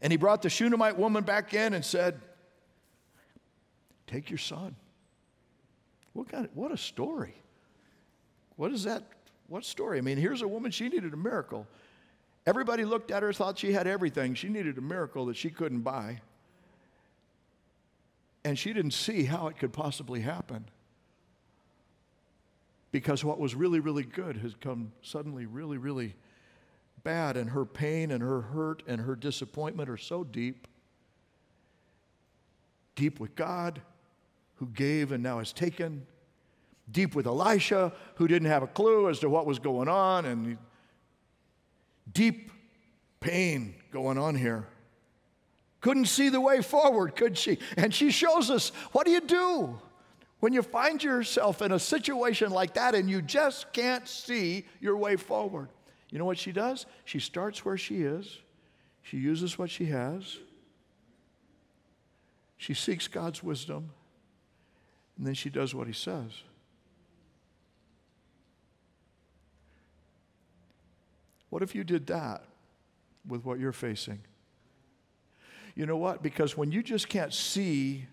And 0.00 0.10
he 0.10 0.16
brought 0.16 0.42
the 0.42 0.50
Shunammite 0.50 0.98
woman 0.98 1.24
back 1.24 1.54
in 1.54 1.74
and 1.74 1.84
said, 1.84 2.20
Take 4.06 4.30
your 4.30 4.38
son. 4.38 4.76
What, 6.14 6.28
kind 6.28 6.44
of, 6.46 6.56
what 6.56 6.72
a 6.72 6.76
story. 6.76 7.34
What 8.56 8.72
is 8.72 8.84
that? 8.84 9.02
What 9.48 9.64
story? 9.64 9.98
I 9.98 10.00
mean, 10.00 10.16
here's 10.16 10.42
a 10.42 10.48
woman, 10.48 10.70
she 10.70 10.88
needed 10.88 11.12
a 11.12 11.16
miracle. 11.16 11.66
Everybody 12.46 12.84
looked 12.84 13.10
at 13.10 13.22
her, 13.22 13.32
thought 13.32 13.58
she 13.58 13.72
had 13.72 13.86
everything. 13.86 14.34
She 14.34 14.48
needed 14.48 14.76
a 14.78 14.82
miracle 14.82 15.26
that 15.26 15.36
she 15.36 15.50
couldn't 15.50 15.80
buy. 15.80 16.20
And 18.44 18.58
she 18.58 18.72
didn't 18.74 18.92
see 18.92 19.24
how 19.24 19.48
it 19.48 19.58
could 19.58 19.72
possibly 19.72 20.20
happen. 20.20 20.66
Because 22.92 23.24
what 23.24 23.40
was 23.40 23.54
really, 23.54 23.80
really 23.80 24.04
good 24.04 24.36
has 24.36 24.54
come 24.60 24.92
suddenly 25.02 25.46
really, 25.46 25.78
really 25.78 26.14
bad. 27.02 27.36
And 27.36 27.50
her 27.50 27.64
pain 27.64 28.10
and 28.10 28.22
her 28.22 28.42
hurt 28.42 28.82
and 28.86 29.00
her 29.00 29.16
disappointment 29.16 29.88
are 29.88 29.96
so 29.96 30.22
deep. 30.22 30.68
Deep 32.94 33.18
with 33.18 33.34
God, 33.34 33.80
who 34.56 34.66
gave 34.66 35.12
and 35.12 35.22
now 35.22 35.38
has 35.38 35.52
taken. 35.52 36.06
Deep 36.90 37.14
with 37.14 37.26
Elisha, 37.26 37.92
who 38.16 38.28
didn't 38.28 38.48
have 38.48 38.62
a 38.62 38.66
clue 38.66 39.08
as 39.08 39.18
to 39.20 39.30
what 39.30 39.46
was 39.46 39.58
going 39.58 39.88
on, 39.88 40.26
and 40.26 40.58
deep 42.12 42.50
pain 43.20 43.74
going 43.90 44.18
on 44.18 44.34
here. 44.34 44.66
Couldn't 45.80 46.06
see 46.06 46.28
the 46.28 46.40
way 46.40 46.62
forward, 46.62 47.16
could 47.16 47.36
she? 47.36 47.58
And 47.76 47.92
she 47.92 48.10
shows 48.10 48.50
us 48.50 48.70
what 48.92 49.06
do 49.06 49.12
you 49.12 49.20
do 49.20 49.78
when 50.40 50.52
you 50.52 50.62
find 50.62 51.02
yourself 51.02 51.62
in 51.62 51.72
a 51.72 51.78
situation 51.78 52.50
like 52.50 52.74
that 52.74 52.94
and 52.94 53.08
you 53.08 53.20
just 53.20 53.72
can't 53.72 54.06
see 54.08 54.66
your 54.80 54.96
way 54.96 55.16
forward? 55.16 55.68
You 56.10 56.18
know 56.18 56.24
what 56.24 56.38
she 56.38 56.52
does? 56.52 56.86
She 57.04 57.18
starts 57.18 57.64
where 57.64 57.76
she 57.76 58.02
is, 58.02 58.38
she 59.02 59.18
uses 59.18 59.58
what 59.58 59.70
she 59.70 59.86
has, 59.86 60.38
she 62.56 62.72
seeks 62.72 63.08
God's 63.08 63.42
wisdom. 63.42 63.90
And 65.16 65.26
then 65.26 65.34
she 65.34 65.50
does 65.50 65.74
what 65.74 65.86
he 65.86 65.92
says. 65.92 66.32
What 71.54 71.62
if 71.62 71.72
you 71.72 71.84
did 71.84 72.08
that 72.08 72.42
with 73.28 73.44
what 73.44 73.60
you're 73.60 73.70
facing? 73.70 74.18
You 75.76 75.86
know 75.86 75.96
what? 75.96 76.20
Because 76.20 76.56
when 76.56 76.72
you 76.72 76.82
just 76.82 77.08
can't 77.08 77.32
see 77.32 78.06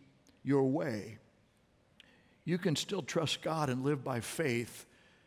your 0.44 0.62
way, 0.62 1.18
you 2.46 2.60
can 2.60 2.76
still 2.76 3.02
trust 3.02 3.42
God 3.42 3.72
and 3.72 3.84
live 3.84 4.04
by 4.04 4.20
faith, 4.20 4.86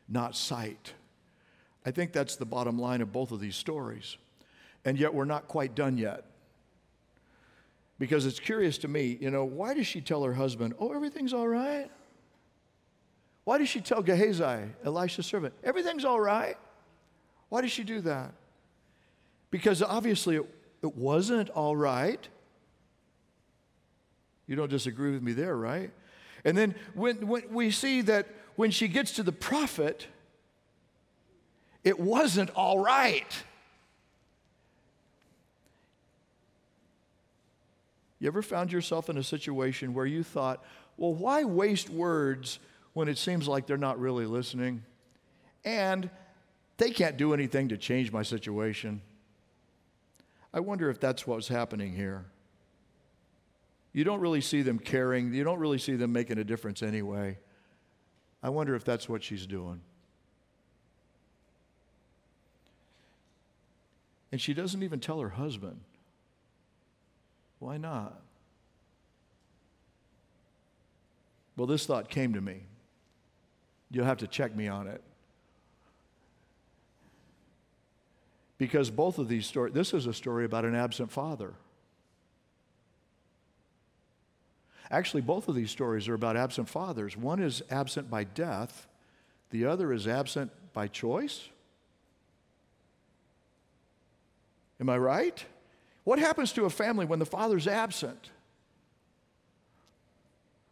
not 0.09 0.37
sight. 0.37 0.93
I 1.85 1.91
think 1.91 2.13
that's 2.13 2.37
the 2.37 2.45
bottom 2.45 2.79
line 2.79 3.01
of 3.01 3.13
both 3.13 3.33
of 3.33 3.41
these 3.41 3.57
stories. 3.57 4.17
And 4.85 4.97
yet, 4.97 5.13
we're 5.13 5.25
not 5.25 5.49
quite 5.49 5.75
done 5.75 5.99
yet. 5.99 6.25
Because 7.99 8.27
it's 8.27 8.39
curious 8.39 8.79
to 8.79 8.87
me, 8.87 9.19
you 9.21 9.33
know, 9.33 9.45
why 9.45 9.75
does 9.75 9.89
she 9.89 10.01
tell 10.01 10.23
her 10.23 10.35
husband, 10.35 10.75
oh, 10.79 10.93
everything's 10.93 11.33
all 11.33 11.49
right? 11.49 11.91
Why 13.43 13.59
does 13.59 13.69
she 13.69 13.81
tell 13.81 14.03
Gehazi, 14.03 14.71
Elisha's 14.85 15.27
servant, 15.27 15.53
everything's 15.65 16.05
all 16.05 16.21
right? 16.21 16.57
Why 17.55 17.61
does 17.61 17.71
she 17.71 17.85
do 17.85 18.01
that? 18.01 18.33
Because 19.53 19.81
obviously 19.81 20.35
it, 20.35 20.55
it 20.83 20.97
wasn't 20.97 21.51
all 21.51 21.77
right. 21.77 22.29
You 24.49 24.57
don't 24.57 24.71
disagree 24.71 25.13
with 25.13 25.23
me 25.23 25.35
there, 25.35 25.57
right? 25.57 25.93
And 26.45 26.59
then 26.59 26.75
when, 26.95 27.29
when 27.29 27.45
we 27.53 27.71
see 27.71 28.01
that 28.01 28.27
when 28.57 28.73
she 28.73 28.89
gets 28.89 29.13
to 29.13 29.23
the 29.23 29.31
prophet, 29.31 30.09
it 31.85 32.01
wasn't 32.01 32.51
all 32.57 32.81
right. 32.81 33.33
You 38.19 38.27
ever 38.27 38.43
found 38.43 38.73
yourself 38.73 39.09
in 39.09 39.17
a 39.17 39.23
situation 39.23 39.95
where 39.95 40.07
you 40.07 40.25
thought, 40.25 40.61
well, 40.97 41.15
why 41.15 41.45
waste 41.45 41.89
words 41.89 42.59
when 42.95 43.07
it 43.07 43.17
seems 43.17 43.47
like 43.47 43.69
they're 43.69 43.77
not 43.77 44.01
really 44.01 44.27
listening? 44.27 44.83
And 45.65 46.11
they 46.77 46.91
can't 46.91 47.17
do 47.17 47.33
anything 47.33 47.69
to 47.69 47.77
change 47.77 48.11
my 48.13 48.23
situation. 48.23 49.01
I 50.53 50.61
wonder 50.61 50.91
if 50.91 51.01
that's 51.01 51.27
what's 51.27 51.49
happening 51.49 51.95
here. 51.95 52.27
You 53.93 54.03
don't 54.05 54.21
really 54.21 54.41
see 54.41 54.63
them 54.63 54.79
caring, 54.79 55.33
you 55.33 55.45
don't 55.45 55.61
really 55.61 55.79
see 55.79 55.95
them 55.95 56.13
making 56.13 56.39
a 56.39 56.45
difference 56.45 56.83
anyway. 56.83 57.39
I 58.43 58.49
wonder 58.51 58.75
if 58.75 58.85
that's 58.85 59.09
what 59.09 59.23
she's 59.23 59.47
doing. 59.47 59.81
And 64.33 64.41
she 64.41 64.53
doesn't 64.53 64.83
even 64.83 64.99
tell 64.99 65.21
her 65.21 65.29
husband. 65.29 65.81
Why 67.61 67.77
not? 67.77 68.21
Well, 71.57 71.69
this 71.69 71.87
thought 71.87 72.09
came 72.09 72.35
to 72.35 72.41
me. 72.41 72.63
You'll 73.91 74.07
have 74.07 74.19
to 74.19 74.27
check 74.27 74.55
me 74.57 74.67
on 74.67 74.89
it. 74.89 75.03
because 78.65 78.91
both 78.91 79.19
of 79.19 79.29
these 79.29 79.45
stories, 79.45 79.75
this 79.75 79.93
is 79.93 80.07
a 80.07 80.15
story 80.15 80.47
about 80.47 80.65
an 80.65 80.75
absent 80.75 81.13
father. 81.13 81.53
Actually, 84.91 85.21
both 85.21 85.49
of 85.49 85.55
these 85.55 85.71
stories 85.71 86.09
are 86.09 86.15
about 86.15 86.35
absent 86.35 86.67
fathers. 86.67 87.15
One 87.15 87.43
is 87.43 87.63
absent 87.69 88.09
by 88.09 88.25
death, 88.25 88.87
the 89.51 89.67
other 89.67 89.93
is 89.93 90.09
absent 90.09 90.51
by 90.73 90.89
choice. 90.89 91.47
Am 94.81 94.89
I 94.89 94.97
right? 94.97 95.45
What 96.05 96.19
happens 96.19 96.51
to 96.55 96.65
a 96.65 96.71
family 96.71 97.05
when 97.05 97.19
the 97.19 97.27
father's 97.27 97.69
absent? 97.69 98.31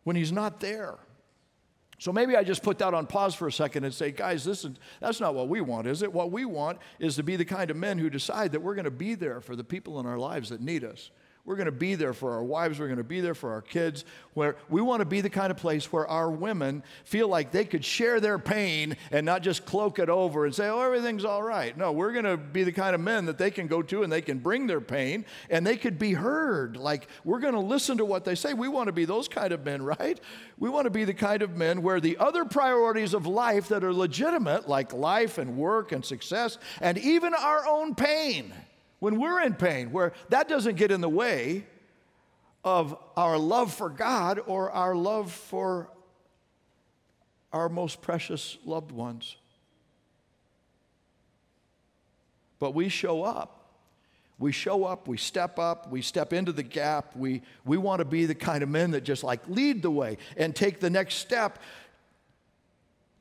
When 0.04 0.16
he's 0.16 0.32
not 0.32 0.60
there? 0.60 0.94
So 1.98 2.12
maybe 2.12 2.36
I 2.36 2.42
just 2.42 2.62
put 2.62 2.78
that 2.78 2.94
on 2.94 3.06
pause 3.06 3.34
for 3.34 3.46
a 3.46 3.52
second 3.52 3.84
and 3.84 3.94
say, 3.94 4.10
guys, 4.10 4.46
is, 4.46 4.66
that's 5.00 5.20
not 5.20 5.34
what 5.34 5.48
we 5.48 5.60
want, 5.60 5.86
is 5.86 6.02
it? 6.02 6.12
What 6.12 6.32
we 6.32 6.44
want 6.44 6.78
is 6.98 7.14
to 7.16 7.22
be 7.22 7.36
the 7.36 7.44
kind 7.44 7.70
of 7.70 7.76
men 7.76 7.98
who 7.98 8.10
decide 8.10 8.52
that 8.52 8.60
we're 8.60 8.74
going 8.74 8.86
to 8.86 8.90
be 8.90 9.14
there 9.14 9.40
for 9.40 9.54
the 9.54 9.62
people 9.62 10.00
in 10.00 10.06
our 10.06 10.18
lives 10.18 10.48
that 10.48 10.60
need 10.60 10.82
us. 10.82 11.10
We're 11.44 11.56
going 11.56 11.66
to 11.66 11.72
be 11.72 11.96
there 11.96 12.12
for 12.12 12.34
our 12.34 12.44
wives. 12.44 12.78
We're 12.78 12.86
going 12.86 12.98
to 12.98 13.04
be 13.04 13.20
there 13.20 13.34
for 13.34 13.50
our 13.50 13.62
kids. 13.62 14.04
Where 14.34 14.54
we 14.68 14.80
want 14.80 15.00
to 15.00 15.04
be 15.04 15.20
the 15.20 15.28
kind 15.28 15.50
of 15.50 15.56
place 15.56 15.92
where 15.92 16.06
our 16.06 16.30
women 16.30 16.84
feel 17.04 17.26
like 17.26 17.50
they 17.50 17.64
could 17.64 17.84
share 17.84 18.20
their 18.20 18.38
pain 18.38 18.96
and 19.10 19.26
not 19.26 19.42
just 19.42 19.66
cloak 19.66 19.98
it 19.98 20.08
over 20.08 20.46
and 20.46 20.54
say, 20.54 20.68
"Oh, 20.68 20.80
everything's 20.80 21.24
all 21.24 21.42
right." 21.42 21.76
No, 21.76 21.90
we're 21.90 22.12
going 22.12 22.26
to 22.26 22.36
be 22.36 22.62
the 22.62 22.70
kind 22.70 22.94
of 22.94 23.00
men 23.00 23.26
that 23.26 23.38
they 23.38 23.50
can 23.50 23.66
go 23.66 23.82
to 23.82 24.04
and 24.04 24.12
they 24.12 24.22
can 24.22 24.38
bring 24.38 24.68
their 24.68 24.80
pain 24.80 25.24
and 25.50 25.66
they 25.66 25.76
could 25.76 25.98
be 25.98 26.12
heard. 26.12 26.76
Like 26.76 27.08
we're 27.24 27.40
going 27.40 27.54
to 27.54 27.60
listen 27.60 27.98
to 27.98 28.04
what 28.04 28.24
they 28.24 28.36
say. 28.36 28.54
We 28.54 28.68
want 28.68 28.86
to 28.86 28.92
be 28.92 29.04
those 29.04 29.26
kind 29.26 29.52
of 29.52 29.64
men, 29.64 29.82
right? 29.98 30.20
We 30.60 30.70
want 30.70 30.84
to 30.84 30.90
be 30.90 31.04
the 31.04 31.14
kind 31.14 31.42
of 31.42 31.56
men 31.56 31.82
where 31.82 32.00
the 32.00 32.18
other 32.18 32.44
priorities 32.44 33.14
of 33.14 33.26
life 33.26 33.66
that 33.68 33.82
are 33.82 33.92
legitimate, 33.92 34.68
like 34.68 34.92
life 34.92 35.38
and 35.38 35.56
work 35.56 35.90
and 35.90 36.04
success, 36.04 36.58
and 36.80 36.98
even 36.98 37.34
our 37.34 37.66
own 37.66 37.96
pain 37.96 38.52
when 39.02 39.18
we're 39.18 39.40
in 39.40 39.52
pain, 39.52 39.90
where 39.90 40.12
that 40.28 40.48
doesn't 40.48 40.76
get 40.76 40.92
in 40.92 41.00
the 41.00 41.08
way 41.08 41.66
of 42.62 42.96
our 43.16 43.36
love 43.36 43.74
for 43.74 43.90
God 43.90 44.38
or 44.46 44.70
our 44.70 44.94
love 44.94 45.32
for 45.32 45.90
our 47.52 47.68
most 47.68 48.00
precious 48.00 48.58
loved 48.64 48.92
ones. 48.92 49.34
But 52.60 52.76
we 52.76 52.88
show 52.88 53.24
up. 53.24 53.72
We 54.38 54.52
show 54.52 54.84
up, 54.84 55.08
we 55.08 55.16
step 55.16 55.58
up, 55.58 55.90
we 55.90 56.00
step 56.00 56.32
into 56.32 56.52
the 56.52 56.62
gap. 56.62 57.16
We, 57.16 57.42
we 57.64 57.78
want 57.78 57.98
to 57.98 58.04
be 58.04 58.26
the 58.26 58.36
kind 58.36 58.62
of 58.62 58.68
men 58.68 58.92
that 58.92 59.02
just 59.02 59.24
like 59.24 59.40
lead 59.48 59.82
the 59.82 59.90
way 59.90 60.16
and 60.36 60.54
take 60.54 60.78
the 60.78 60.90
next 60.90 61.16
step 61.16 61.58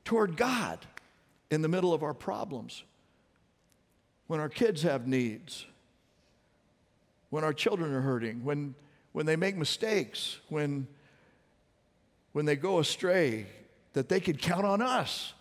toward 0.04 0.36
God 0.36 0.78
in 1.50 1.60
the 1.60 1.68
middle 1.68 1.92
of 1.92 2.04
our 2.04 2.14
problems. 2.14 2.84
When 4.28 4.38
our 4.38 4.48
kids 4.48 4.82
have 4.82 5.08
needs, 5.08 5.66
when 7.32 7.44
our 7.44 7.54
children 7.54 7.94
are 7.94 8.02
hurting, 8.02 8.44
when, 8.44 8.74
when 9.12 9.24
they 9.24 9.36
make 9.36 9.56
mistakes, 9.56 10.38
when, 10.50 10.86
when 12.32 12.44
they 12.44 12.56
go 12.56 12.78
astray, 12.78 13.46
that 13.94 14.10
they 14.10 14.20
could 14.20 14.38
count 14.38 14.66
on 14.66 14.82
us 14.82 15.32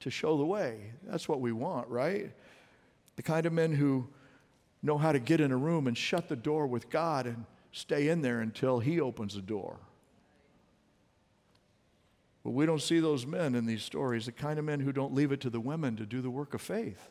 to 0.00 0.08
show 0.08 0.38
the 0.38 0.44
way. 0.44 0.92
That's 1.02 1.28
what 1.28 1.42
we 1.42 1.52
want, 1.52 1.86
right? 1.88 2.32
The 3.16 3.22
kind 3.22 3.44
of 3.44 3.52
men 3.52 3.74
who 3.74 4.08
know 4.82 4.96
how 4.96 5.12
to 5.12 5.18
get 5.18 5.38
in 5.38 5.52
a 5.52 5.56
room 5.58 5.86
and 5.86 5.98
shut 5.98 6.30
the 6.30 6.36
door 6.36 6.66
with 6.66 6.88
God 6.88 7.26
and 7.26 7.44
stay 7.72 8.08
in 8.08 8.22
there 8.22 8.40
until 8.40 8.78
He 8.78 8.98
opens 8.98 9.34
the 9.34 9.42
door. 9.42 9.76
But 12.42 12.52
we 12.52 12.64
don't 12.64 12.80
see 12.80 13.00
those 13.00 13.26
men 13.26 13.54
in 13.54 13.66
these 13.66 13.82
stories, 13.82 14.24
the 14.24 14.32
kind 14.32 14.58
of 14.58 14.64
men 14.64 14.80
who 14.80 14.92
don't 14.92 15.12
leave 15.12 15.30
it 15.30 15.42
to 15.42 15.50
the 15.50 15.60
women 15.60 15.94
to 15.96 16.06
do 16.06 16.22
the 16.22 16.30
work 16.30 16.54
of 16.54 16.62
faith. 16.62 17.10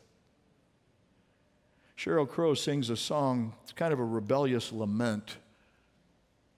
Sheryl 1.96 2.28
Crow 2.28 2.54
sings 2.54 2.90
a 2.90 2.96
song, 2.96 3.54
it's 3.62 3.72
kind 3.72 3.92
of 3.92 4.00
a 4.00 4.04
rebellious 4.04 4.72
lament. 4.72 5.36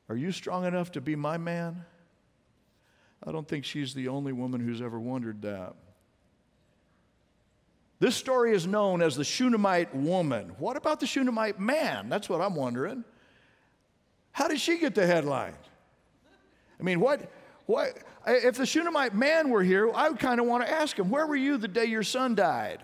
Are 0.08 0.16
you 0.16 0.32
strong 0.32 0.64
enough 0.64 0.92
to 0.92 1.00
be 1.00 1.16
my 1.16 1.36
man? 1.36 1.84
I 3.26 3.32
don't 3.32 3.46
think 3.46 3.64
she's 3.64 3.92
the 3.92 4.08
only 4.08 4.32
woman 4.32 4.60
who's 4.60 4.80
ever 4.80 4.98
wondered 4.98 5.42
that. 5.42 5.74
This 7.98 8.14
story 8.14 8.52
is 8.52 8.66
known 8.66 9.00
as 9.02 9.16
the 9.16 9.24
Shunammite 9.24 9.94
woman. 9.94 10.52
What 10.58 10.76
about 10.76 11.00
the 11.00 11.06
Shunammite 11.06 11.58
man? 11.58 12.08
That's 12.08 12.28
what 12.28 12.40
I'm 12.40 12.54
wondering. 12.54 13.04
How 14.32 14.48
did 14.48 14.60
she 14.60 14.78
get 14.78 14.94
the 14.94 15.06
headline? 15.06 15.54
I 16.78 16.82
mean, 16.82 17.00
what, 17.00 17.32
what, 17.64 17.96
if 18.26 18.56
the 18.56 18.66
Shunammite 18.66 19.14
man 19.14 19.48
were 19.48 19.62
here, 19.62 19.90
I 19.94 20.10
would 20.10 20.18
kind 20.18 20.40
of 20.40 20.46
want 20.46 20.66
to 20.66 20.70
ask 20.70 20.98
him, 20.98 21.08
Where 21.08 21.26
were 21.26 21.36
you 21.36 21.56
the 21.56 21.68
day 21.68 21.86
your 21.86 22.02
son 22.02 22.34
died? 22.34 22.82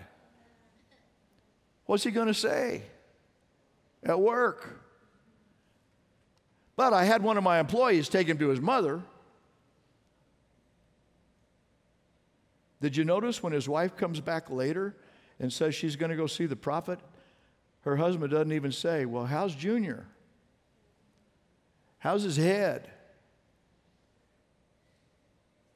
What's 1.93 2.03
he 2.03 2.09
going 2.09 2.25
to 2.25 2.33
say 2.33 2.81
at 4.01 4.19
work? 4.19 4.81
But 6.75 6.91
I 6.91 7.03
had 7.03 7.21
one 7.21 7.37
of 7.37 7.43
my 7.43 7.59
employees 7.59 8.09
take 8.09 8.25
him 8.25 8.39
to 8.39 8.47
his 8.47 8.59
mother. 8.59 9.03
Did 12.81 12.97
you 12.97 13.05
notice 13.05 13.43
when 13.43 13.53
his 13.53 13.69
wife 13.69 13.95
comes 13.95 14.19
back 14.19 14.49
later 14.49 14.95
and 15.39 15.53
says 15.53 15.75
she's 15.75 15.95
going 15.95 16.09
to 16.09 16.15
go 16.15 16.25
see 16.25 16.47
the 16.47 16.55
prophet? 16.55 16.97
Her 17.81 17.97
husband 17.97 18.31
doesn't 18.31 18.53
even 18.53 18.71
say, 18.71 19.05
Well, 19.05 19.27
how's 19.27 19.53
Junior? 19.53 20.07
How's 21.99 22.23
his 22.23 22.37
head? 22.37 22.89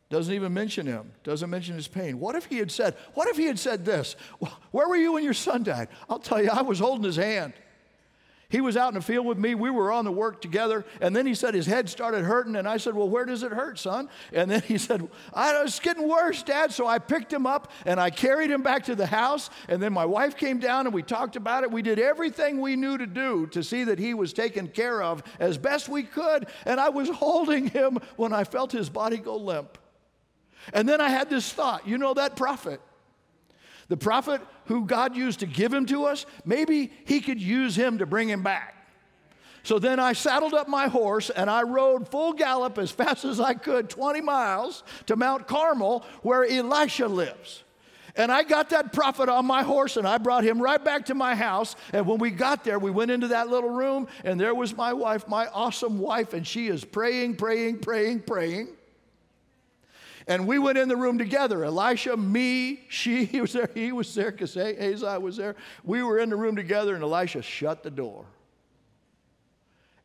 Doesn't 0.10 0.34
even 0.34 0.54
mention 0.54 0.86
him, 0.86 1.12
doesn't 1.24 1.50
mention 1.50 1.76
his 1.76 1.88
pain. 1.88 2.20
What 2.20 2.36
if 2.36 2.46
he 2.46 2.58
had 2.58 2.72
said, 2.72 2.96
What 3.14 3.28
if 3.28 3.36
he 3.36 3.46
had 3.46 3.60
said 3.60 3.84
this? 3.84 4.16
Where 4.72 4.88
were 4.88 4.96
you 4.96 5.14
when 5.14 5.24
your 5.24 5.34
son 5.34 5.64
died? 5.64 5.90
I'll 6.10 6.20
tell 6.20 6.42
you, 6.42 6.50
I 6.50 6.62
was 6.62 6.80
holding 6.80 7.04
his 7.04 7.18
hand. 7.18 7.54
He 8.50 8.62
was 8.62 8.78
out 8.78 8.88
in 8.88 8.94
the 8.94 9.02
field 9.02 9.26
with 9.26 9.38
me. 9.38 9.56
We 9.56 9.70
were 9.70 9.92
on 9.92 10.06
the 10.06 10.12
work 10.12 10.40
together. 10.40 10.86
And 11.02 11.14
then 11.14 11.26
he 11.26 11.36
said 11.36 11.54
his 11.54 11.66
head 11.66 11.90
started 11.90 12.24
hurting. 12.24 12.56
And 12.56 12.66
I 12.66 12.78
said, 12.78 12.96
Well, 12.96 13.10
where 13.10 13.26
does 13.26 13.44
it 13.44 13.52
hurt, 13.52 13.78
son? 13.78 14.08
And 14.32 14.50
then 14.50 14.62
he 14.62 14.78
said, 14.78 15.06
I 15.34 15.62
was 15.62 15.78
getting 15.82 16.08
worse, 16.08 16.44
Dad. 16.44 16.72
So 16.72 16.88
I 16.88 17.00
picked 17.00 17.34
him 17.34 17.46
up 17.46 17.70
and 17.86 18.00
I 18.00 18.10
carried 18.10 18.50
him 18.50 18.64
back 18.64 18.86
to 18.86 18.96
the 18.96 19.06
house. 19.06 19.50
And 19.68 19.84
then 19.84 19.92
my 19.92 20.06
wife 20.06 20.38
came 20.38 20.60
down 20.60 20.86
and 20.86 20.96
we 20.96 21.04
talked 21.04 21.36
about 21.36 21.64
it. 21.64 21.72
We 21.72 21.82
did 21.82 22.00
everything 22.00 22.62
we 22.62 22.78
knew 22.78 22.98
to 22.98 23.08
do 23.08 23.48
to 23.48 23.62
see 23.62 23.84
that 23.84 24.00
he 24.00 24.14
was 24.14 24.32
taken 24.32 24.70
care 24.70 25.04
of 25.04 25.24
as 25.40 25.58
best 25.58 25.90
we 25.90 26.04
could. 26.04 26.48
And 26.64 26.80
I 26.80 26.88
was 26.88 27.10
holding 27.10 27.68
him 27.68 28.00
when 28.16 28.32
I 28.32 28.46
felt 28.46 28.72
his 28.72 28.90
body 28.90 29.18
go 29.18 29.36
limp. 29.36 29.78
And 30.74 30.88
then 30.88 31.02
I 31.02 31.10
had 31.10 31.30
this 31.30 31.52
thought 31.52 31.88
you 31.88 31.98
know 31.98 32.14
that 32.14 32.36
prophet? 32.36 32.82
The 33.90 33.98
prophet 33.98 34.42
who 34.66 34.86
God 34.86 35.16
used 35.16 35.40
to 35.40 35.46
give 35.46 35.74
him 35.74 35.86
to 35.88 36.06
us, 36.06 36.26
maybe 36.46 36.92
he 37.06 37.22
could 37.22 37.42
use 37.42 37.76
him 37.76 38.00
to 38.00 38.06
bring 38.06 38.30
him 38.30 38.44
back. 38.44 38.76
So 39.64 39.80
then 39.80 40.00
I 40.00 40.14
saddled 40.14 40.54
up 40.54 40.70
my 40.70 40.88
horse 40.88 41.30
and 41.30 41.50
I 41.50 41.64
rode 41.64 42.08
full 42.10 42.34
gallop 42.34 42.78
as 42.78 42.90
fast 42.92 43.26
as 43.26 43.40
I 43.40 43.54
could, 43.54 43.90
20 43.90 44.22
miles, 44.22 44.84
to 45.08 45.16
Mount 45.16 45.48
Carmel, 45.48 46.06
where 46.22 46.46
Elisha 46.46 47.08
lives. 47.08 47.64
And 48.16 48.32
I 48.32 48.44
got 48.44 48.70
that 48.70 48.94
prophet 48.94 49.30
on 49.30 49.46
my 49.46 49.64
horse 49.64 49.96
and 49.98 50.08
I 50.08 50.18
brought 50.18 50.44
him 50.44 50.62
right 50.62 50.84
back 50.84 51.06
to 51.08 51.16
my 51.16 51.36
house. 51.36 51.76
And 51.94 52.08
when 52.08 52.18
we 52.18 52.32
got 52.32 52.64
there, 52.64 52.80
we 52.80 52.92
went 52.92 53.12
into 53.12 53.28
that 53.28 53.50
little 53.50 53.70
room 53.70 54.08
and 54.24 54.40
there 54.40 54.56
was 54.56 54.76
my 54.76 54.94
wife, 54.94 55.28
my 55.28 55.48
awesome 55.48 56.00
wife, 56.00 56.34
and 56.34 56.48
she 56.48 56.68
is 56.68 56.84
praying, 56.84 57.36
praying, 57.36 57.80
praying, 57.80 58.22
praying. 58.22 58.70
And 60.28 60.46
we 60.46 60.60
went 60.60 60.78
in 60.78 60.90
the 60.90 60.98
room 60.98 61.18
together. 61.18 61.64
Elisha, 61.64 62.18
me, 62.18 62.82
she, 62.90 63.26
he 63.26 63.42
was 63.42 63.54
there, 63.54 63.70
he 63.74 63.92
was 63.92 64.14
there, 64.14 64.32
because 64.32 64.54
Gehazi 64.54 65.18
was 65.20 65.38
there. 65.38 65.56
We 65.84 66.04
were 66.04 66.20
in 66.20 66.30
the 66.30 66.36
room 66.36 66.56
together, 66.56 66.94
and 66.96 67.04
Elisha 67.04 67.42
shut 67.42 67.84
the 67.84 67.92
door. 67.92 68.26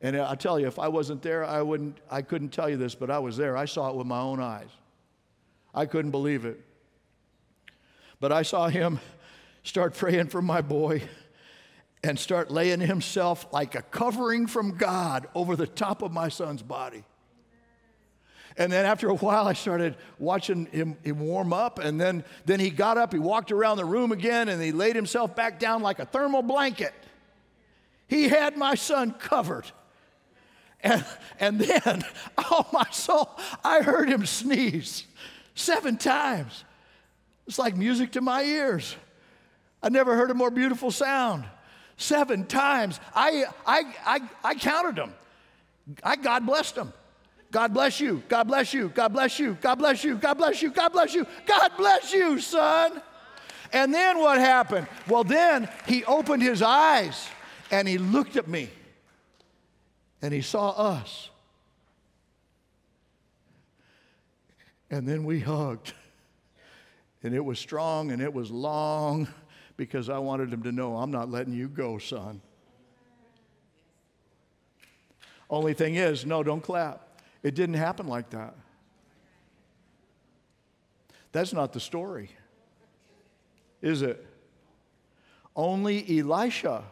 And 0.01 0.17
I 0.17 0.35
tell 0.35 0.59
you, 0.59 0.67
if 0.67 0.79
I 0.79 0.89
wasn't 0.89 1.23
there, 1.23 1.45
I 1.45 1.63
wouldn't, 1.63 1.99
I 2.11 2.23
couldn't 2.23 2.51
tell 2.51 2.69
you 2.69 2.77
this, 2.77 2.95
but 2.95 3.11
I 3.11 3.21
was 3.21 3.37
there. 3.37 3.57
I 3.57 3.67
saw 3.67 3.91
it 3.91 3.97
with 3.97 4.07
my 4.07 4.19
own 4.19 4.41
eyes. 4.41 4.71
I 5.75 5.87
couldn't 5.87 6.11
believe 6.11 6.45
it. 6.45 6.61
But 8.19 8.33
I 8.33 8.43
saw 8.43 8.69
him 8.69 9.01
start 9.63 9.95
praying 9.95 10.29
for 10.29 10.43
my 10.43 10.61
boy 10.61 11.03
and 12.05 12.19
start 12.19 12.51
laying 12.51 12.81
himself 12.81 13.47
like 13.53 13.77
a 13.77 13.83
covering 13.83 14.49
from 14.49 14.77
God 14.77 15.29
over 15.37 15.55
the 15.55 15.69
top 15.69 16.03
of 16.03 16.13
my 16.13 16.29
son's 16.29 16.63
body. 16.63 17.05
And 18.57 18.73
then 18.73 18.85
after 18.85 19.09
a 19.09 19.15
while, 19.15 19.49
I 19.49 19.55
started 19.55 19.97
watching 20.19 20.67
him, 20.67 20.97
him, 21.03 21.21
warm 21.21 21.53
up. 21.53 21.79
And 21.79 22.01
then, 22.01 22.25
then 22.45 22.61
he 22.61 22.71
got 22.71 22.99
up, 22.99 23.13
he 23.13 23.19
walked 23.19 23.51
around 23.51 23.79
the 23.79 23.85
room 23.85 24.13
again, 24.13 24.49
and 24.49 24.63
he 24.63 24.73
laid 24.73 24.95
himself 24.95 25.35
back 25.35 25.59
down 25.59 25.83
like 25.83 25.99
a 25.99 26.05
thermal 26.05 26.43
blanket. 26.43 26.93
He 28.09 28.29
had 28.29 28.57
my 28.57 28.75
son 28.75 29.13
covered. 29.13 29.65
And, 30.83 31.05
and 31.41 31.61
then, 31.61 32.05
oh 32.39 32.67
my 32.73 32.87
soul, 32.91 33.31
I 33.65 33.83
heard 33.83 34.09
him 34.09 34.27
sneeze 34.27 35.07
seven 35.55 35.97
times. 35.97 36.65
It's 37.47 37.59
like 37.59 37.77
music 37.77 38.13
to 38.13 38.21
my 38.21 38.43
ears. 38.43 38.97
I 39.83 39.89
never 39.89 40.15
heard 40.15 40.31
a 40.31 40.35
more 40.35 40.51
beautiful 40.51 40.91
sound. 40.91 41.45
Seven 41.97 42.47
times. 42.47 43.01
I, 43.15 43.45
I, 43.67 43.95
I, 44.05 44.21
I 44.45 44.55
counted 44.55 44.97
them. 44.97 45.15
I 46.03 46.17
God 46.17 46.47
blessed 46.47 46.75
them. 46.75 46.93
God 47.53 47.75
bless 47.75 48.01
you. 48.01 48.23
God 48.29 48.45
bless 48.45 48.73
you. 48.73 48.89
God 48.89 49.13
bless 49.13 49.39
you. 49.39 49.59
God 49.61 49.75
bless 49.77 50.03
you. 50.03 50.17
God 50.17 50.39
bless 50.39 50.63
you. 50.63 50.71
God 50.71 50.89
bless 50.89 51.15
you. 51.15 51.27
God 51.47 51.71
bless 51.77 52.13
you, 52.13 52.41
son. 52.41 53.03
And 53.75 53.93
then 53.93 54.19
what 54.19 54.39
happened? 54.39 54.87
Well, 55.07 55.23
then 55.23 55.69
he 55.87 56.03
opened 56.07 56.43
his 56.43 56.63
eyes 56.63 57.29
and 57.71 57.87
he 57.87 57.99
looked 57.99 58.37
at 58.37 58.49
me 58.49 58.71
and 60.23 60.33
he 60.33 60.41
saw 60.41 60.71
us. 60.71 61.29
And 64.91 65.07
then 65.07 65.25
we 65.25 65.41
hugged. 65.41 65.93
And 67.23 67.35
it 67.35 67.45
was 67.45 67.59
strong 67.59 68.13
and 68.13 68.23
it 68.23 68.33
was 68.33 68.51
long 68.51 69.29
because 69.77 70.09
I 70.09 70.19
wanted 70.19 70.51
him 70.51 70.63
to 70.63 70.73
know 70.73 70.97
I'm 70.97 71.11
not 71.11 71.31
letting 71.31 71.53
you 71.53 71.69
go, 71.69 71.99
son. 71.99 72.41
Only 75.51 75.75
thing 75.75 75.97
is, 75.97 76.25
no, 76.25 76.43
don't 76.43 76.63
clap. 76.63 77.12
It 77.43 77.55
didn't 77.55 77.75
happen 77.75 78.07
like 78.07 78.31
that. 78.31 78.55
That's 81.33 81.53
not 81.53 81.73
the 81.73 81.81
story, 81.81 82.31
is 83.81 84.03
it? 84.03 84.25
Only 85.57 86.19
Elisha 86.19 86.85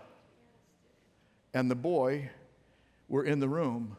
and 1.52 1.70
the 1.70 1.74
boy 1.74 2.30
were 3.08 3.24
in 3.24 3.38
the 3.38 3.48
room. 3.48 3.96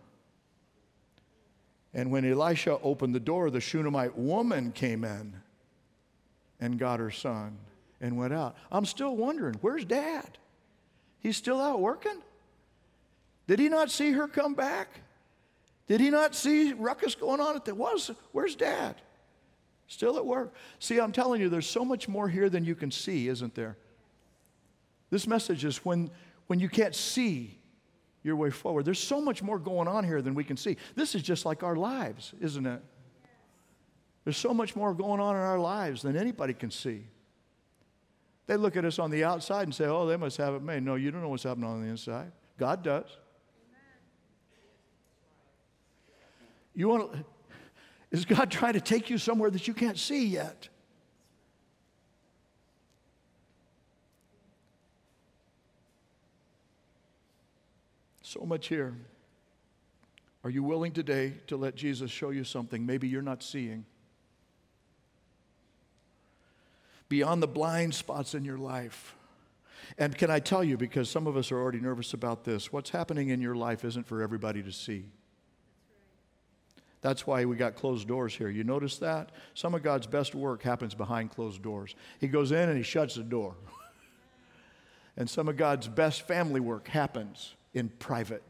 And 1.94 2.10
when 2.10 2.26
Elisha 2.26 2.80
opened 2.82 3.14
the 3.14 3.20
door, 3.20 3.50
the 3.50 3.62
Shunammite 3.62 4.18
woman 4.18 4.72
came 4.72 5.04
in 5.04 5.36
and 6.60 6.80
got 6.80 7.00
her 7.00 7.12
son 7.12 7.58
and 8.00 8.18
went 8.18 8.34
out. 8.34 8.56
I'm 8.72 8.86
still 8.86 9.16
wondering, 9.16 9.56
where's 9.62 9.86
dad? 9.86 10.38
He's 11.20 11.38
still 11.38 11.62
out 11.62 11.80
working? 11.80 12.20
Did 13.48 13.60
he 13.60 13.70
not 13.70 13.92
see 13.92 14.12
her 14.12 14.28
come 14.28 14.56
back? 14.56 15.02
Did 15.92 16.00
he 16.00 16.10
not 16.10 16.36
see 16.36 16.72
ruckus 16.72 17.16
going 17.16 17.42
on 17.42 17.58
at 17.58 17.66
the 17.66 17.76
was? 17.76 18.12
Where's 18.32 18.56
dad? 18.56 18.96
Still 19.88 20.16
at 20.16 20.26
work. 20.26 20.54
See, 20.80 21.02
I'm 21.02 21.12
telling 21.12 21.42
you, 21.42 21.50
there's 21.50 21.68
so 21.68 21.84
much 21.84 22.08
more 22.08 22.30
here 22.30 22.50
than 22.50 22.64
you 22.64 22.76
can 22.76 22.92
see, 22.92 23.28
isn't 23.28 23.54
there? 23.56 23.76
This 25.10 25.28
message 25.28 25.66
is 25.66 25.84
when, 25.84 26.10
when 26.48 26.62
you 26.62 26.70
can't 26.70 26.96
see 26.96 27.60
your 28.24 28.38
way 28.38 28.52
forward. 28.52 28.86
There's 28.86 29.04
so 29.04 29.20
much 29.20 29.44
more 29.44 29.60
going 29.60 29.90
on 29.90 30.06
here 30.06 30.22
than 30.22 30.34
we 30.34 30.46
can 30.46 30.56
see. 30.56 30.78
This 30.96 31.14
is 31.14 31.24
just 31.24 31.46
like 31.46 31.62
our 31.62 31.76
lives, 31.76 32.34
isn't 32.40 32.66
it? 32.66 32.82
There's 34.24 34.38
so 34.38 34.54
much 34.54 34.78
more 34.78 34.94
going 34.94 35.20
on 35.20 35.36
in 35.36 35.42
our 35.42 35.60
lives 35.60 36.04
than 36.04 36.16
anybody 36.16 36.54
can 36.54 36.72
see. 36.72 37.04
They 38.48 38.56
look 38.56 38.78
at 38.78 38.86
us 38.86 38.98
on 38.98 39.12
the 39.12 39.26
outside 39.26 39.64
and 39.64 39.76
say, 39.76 39.88
oh, 39.88 40.08
they 40.08 40.16
must 40.16 40.38
have 40.38 40.54
it 40.54 40.62
made. 40.62 40.84
No, 40.84 40.96
you 40.96 41.12
don't 41.12 41.22
know 41.22 41.28
what's 41.28 41.44
happening 41.44 41.70
on 41.70 41.82
the 41.82 41.90
inside. 41.90 42.32
God 42.58 42.82
does. 42.82 43.10
You 46.74 46.88
want 46.88 47.14
to, 47.14 47.26
is 48.12 48.26
God 48.26 48.50
trying 48.52 48.74
to 48.74 48.82
take 48.82 49.10
you 49.10 49.18
somewhere 49.18 49.50
that 49.50 49.68
you 49.68 49.74
can't 49.74 49.98
see 49.98 50.26
yet? 50.26 50.70
So 58.22 58.42
much 58.46 58.68
here. 58.68 58.94
Are 60.44 60.50
you 60.50 60.64
willing 60.64 60.94
today 60.94 61.34
to 61.48 61.58
let 61.58 61.76
Jesus 61.76 62.10
show 62.10 62.30
you 62.30 62.44
something 62.44 62.86
maybe 62.86 63.08
you're 63.08 63.22
not 63.22 63.44
seeing? 63.44 63.86
Beyond 67.10 67.44
the 67.44 67.48
blind 67.48 67.94
spots 67.94 68.34
in 68.34 68.46
your 68.46 68.58
life. 68.58 69.16
And 69.98 70.18
can 70.18 70.32
I 70.32 70.40
tell 70.40 70.64
you, 70.64 70.78
because 70.78 71.10
some 71.10 71.28
of 71.28 71.36
us 71.36 71.52
are 71.52 71.60
already 71.60 71.82
nervous 71.82 72.14
about 72.14 72.46
this, 72.46 72.72
what's 72.72 72.90
happening 72.90 73.30
in 73.30 73.42
your 73.42 73.56
life 73.56 73.84
isn't 73.84 74.08
for 74.08 74.22
everybody 74.22 74.64
to 74.64 74.72
see. 74.72 75.06
That's 77.02 77.26
why 77.26 77.46
we 77.46 77.56
got 77.56 77.76
closed 77.76 78.08
doors 78.08 78.36
here. 78.36 78.50
You 78.50 78.64
notice 78.64 78.98
that? 79.00 79.32
Some 79.56 79.74
of 79.74 79.82
God's 79.82 80.06
best 80.06 80.36
work 80.36 80.62
happens 80.62 80.94
behind 80.94 81.32
closed 81.32 81.64
doors. 81.64 81.96
He 82.20 82.28
goes 82.28 82.52
in 82.52 82.70
and 82.70 82.78
he 82.78 82.84
shuts 82.84 83.16
the 83.16 83.24
door. 83.24 83.56
and 85.18 85.28
some 85.28 85.50
of 85.50 85.58
God's 85.58 85.88
best 85.88 86.28
family 86.28 86.60
work 86.60 86.88
happens 86.88 87.56
in 87.74 87.90
private. 87.90 88.44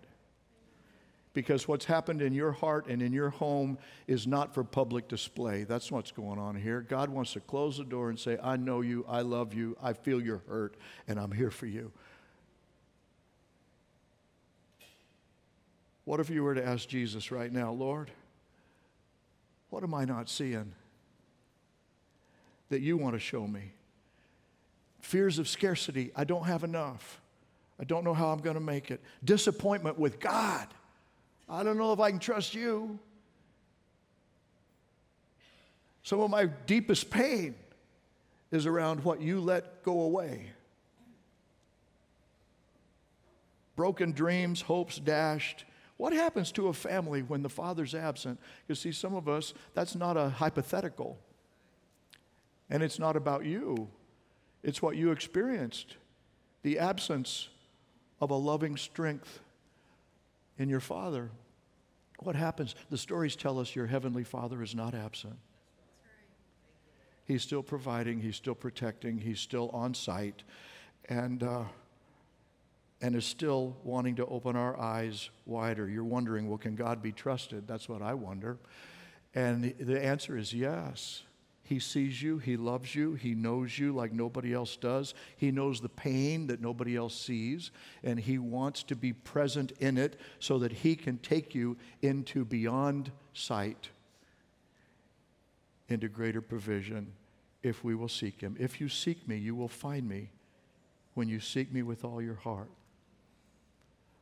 Because 1.33 1.65
what's 1.65 1.85
happened 1.85 2.21
in 2.21 2.33
your 2.33 2.51
heart 2.51 2.87
and 2.87 3.01
in 3.01 3.13
your 3.13 3.29
home 3.29 3.77
is 4.05 4.27
not 4.27 4.53
for 4.53 4.65
public 4.65 5.07
display. 5.07 5.63
That's 5.63 5.89
what's 5.89 6.11
going 6.11 6.37
on 6.37 6.55
here. 6.55 6.81
God 6.81 7.09
wants 7.09 7.31
to 7.33 7.39
close 7.39 7.77
the 7.77 7.85
door 7.85 8.09
and 8.09 8.19
say, 8.19 8.37
I 8.43 8.57
know 8.57 8.81
you, 8.81 9.05
I 9.07 9.21
love 9.21 9.53
you, 9.53 9.77
I 9.81 9.93
feel 9.93 10.21
your 10.21 10.41
hurt, 10.49 10.75
and 11.07 11.17
I'm 11.17 11.31
here 11.31 11.51
for 11.51 11.67
you. 11.67 11.93
What 16.03 16.19
if 16.19 16.29
you 16.29 16.43
were 16.43 16.55
to 16.55 16.65
ask 16.65 16.89
Jesus 16.89 17.31
right 17.31 17.51
now, 17.53 17.71
Lord, 17.71 18.11
what 19.71 19.83
am 19.83 19.95
I 19.95 20.05
not 20.05 20.29
seeing 20.29 20.73
that 22.69 22.81
you 22.81 22.97
want 22.97 23.15
to 23.15 23.19
show 23.19 23.47
me? 23.47 23.71
Fears 24.99 25.39
of 25.39 25.47
scarcity, 25.47 26.11
I 26.15 26.25
don't 26.25 26.43
have 26.43 26.63
enough. 26.63 27.19
I 27.79 27.85
don't 27.85 28.03
know 28.03 28.13
how 28.13 28.27
I'm 28.27 28.41
going 28.41 28.53
to 28.53 28.61
make 28.61 28.91
it. 28.91 29.01
Disappointment 29.23 29.97
with 29.97 30.19
God, 30.19 30.67
I 31.49 31.63
don't 31.63 31.77
know 31.77 31.93
if 31.93 31.99
I 31.99 32.11
can 32.11 32.19
trust 32.19 32.53
you. 32.53 32.99
Some 36.03 36.19
of 36.19 36.29
my 36.29 36.45
deepest 36.45 37.09
pain 37.09 37.55
is 38.51 38.65
around 38.65 39.03
what 39.03 39.21
you 39.21 39.39
let 39.39 39.83
go 39.83 40.01
away. 40.01 40.47
Broken 43.75 44.11
dreams, 44.11 44.61
hopes 44.61 44.99
dashed, 44.99 45.63
what 46.01 46.13
happens 46.13 46.51
to 46.51 46.67
a 46.67 46.73
family 46.73 47.21
when 47.21 47.43
the 47.43 47.49
father's 47.49 47.93
absent? 47.93 48.39
Because, 48.65 48.79
see, 48.79 48.91
some 48.91 49.13
of 49.13 49.29
us, 49.29 49.53
that's 49.75 49.93
not 49.93 50.17
a 50.17 50.29
hypothetical. 50.29 51.19
And 52.71 52.81
it's 52.81 52.97
not 52.97 53.15
about 53.15 53.45
you, 53.45 53.87
it's 54.63 54.81
what 54.81 54.97
you 54.97 55.11
experienced 55.11 55.97
the 56.63 56.79
absence 56.79 57.49
of 58.19 58.31
a 58.31 58.35
loving 58.35 58.77
strength 58.77 59.41
in 60.57 60.69
your 60.69 60.79
father. 60.79 61.29
What 62.17 62.35
happens? 62.35 62.73
The 62.89 62.97
stories 62.97 63.35
tell 63.35 63.59
us 63.59 63.75
your 63.75 63.85
heavenly 63.85 64.23
father 64.23 64.63
is 64.63 64.73
not 64.73 64.95
absent. 64.95 65.37
He's 67.25 67.43
still 67.43 67.61
providing, 67.61 68.21
he's 68.21 68.37
still 68.37 68.55
protecting, 68.55 69.19
he's 69.19 69.39
still 69.39 69.69
on 69.69 69.93
site. 69.93 70.41
And, 71.09 71.43
uh, 71.43 71.65
and 73.01 73.15
is 73.15 73.25
still 73.25 73.75
wanting 73.83 74.15
to 74.15 74.25
open 74.27 74.55
our 74.55 74.79
eyes 74.79 75.29
wider. 75.45 75.89
You're 75.89 76.03
wondering, 76.03 76.47
well, 76.47 76.57
can 76.57 76.75
God 76.75 77.01
be 77.01 77.11
trusted? 77.11 77.67
That's 77.67 77.89
what 77.89 78.01
I 78.01 78.13
wonder. 78.13 78.57
And 79.33 79.73
the 79.79 80.03
answer 80.03 80.37
is 80.37 80.53
yes. 80.53 81.23
He 81.63 81.79
sees 81.79 82.21
you, 82.21 82.37
He 82.37 82.57
loves 82.57 82.93
you, 82.93 83.13
He 83.13 83.33
knows 83.33 83.79
you 83.79 83.95
like 83.95 84.11
nobody 84.11 84.53
else 84.53 84.75
does. 84.75 85.13
He 85.37 85.51
knows 85.51 85.79
the 85.79 85.87
pain 85.87 86.47
that 86.47 86.59
nobody 86.59 86.97
else 86.97 87.15
sees, 87.15 87.71
and 88.03 88.19
He 88.19 88.37
wants 88.37 88.83
to 88.83 88.95
be 88.95 89.13
present 89.13 89.71
in 89.79 89.97
it 89.97 90.19
so 90.39 90.59
that 90.59 90.73
He 90.73 90.97
can 90.97 91.17
take 91.19 91.55
you 91.55 91.77
into 92.01 92.43
beyond 92.43 93.09
sight, 93.33 93.87
into 95.87 96.09
greater 96.09 96.41
provision 96.41 97.13
if 97.63 97.85
we 97.85 97.95
will 97.95 98.09
seek 98.09 98.41
Him. 98.41 98.57
If 98.59 98.81
you 98.81 98.89
seek 98.89 99.25
me, 99.25 99.37
you 99.37 99.55
will 99.55 99.69
find 99.69 100.09
me 100.09 100.31
when 101.13 101.29
you 101.29 101.39
seek 101.39 101.71
me 101.71 101.83
with 101.83 102.03
all 102.03 102.21
your 102.21 102.35
heart. 102.35 102.69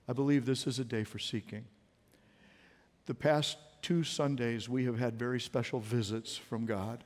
I 0.10 0.14
believe 0.14 0.48
this 0.48 0.66
is 0.66 0.80
a 0.80 0.84
day 0.84 1.04
for 1.04 1.20
seeking. 1.20 1.66
The 3.06 3.14
past 3.14 3.60
two 3.84 4.04
Sundays, 4.04 4.68
we 4.68 4.86
have 4.86 4.98
had 4.98 5.20
very 5.20 5.40
special 5.40 5.80
visits 5.80 6.36
from 6.36 6.66
God, 6.66 7.04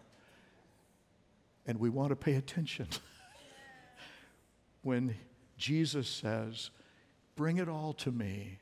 and 1.67 1.81
we 1.81 1.89
want 1.89 2.11
to 2.11 2.15
pay 2.15 2.35
attention. 2.35 2.87
when 4.83 5.15
Jesus 5.57 6.07
says, 6.07 6.69
Bring 7.35 7.57
it 7.57 7.67
all 7.67 7.91
to 7.93 8.11
me 8.11 8.59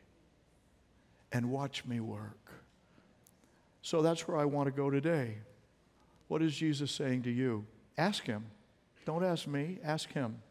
and 1.31 1.51
watch 1.51 1.85
me 1.85 1.99
work. 1.99 2.51
So 3.83 4.01
that's 4.01 4.27
where 4.27 4.37
I 4.37 4.45
want 4.45 4.67
to 4.67 4.71
go 4.71 4.89
today. 4.89 5.35
What 6.29 6.41
is 6.41 6.55
Jesus 6.55 6.89
saying 6.89 7.23
to 7.23 7.29
you? 7.29 7.65
Ask 7.95 8.25
him. 8.25 8.45
Don't 9.05 9.23
ask 9.23 9.45
me, 9.45 9.77
ask 9.83 10.11
him. 10.13 10.41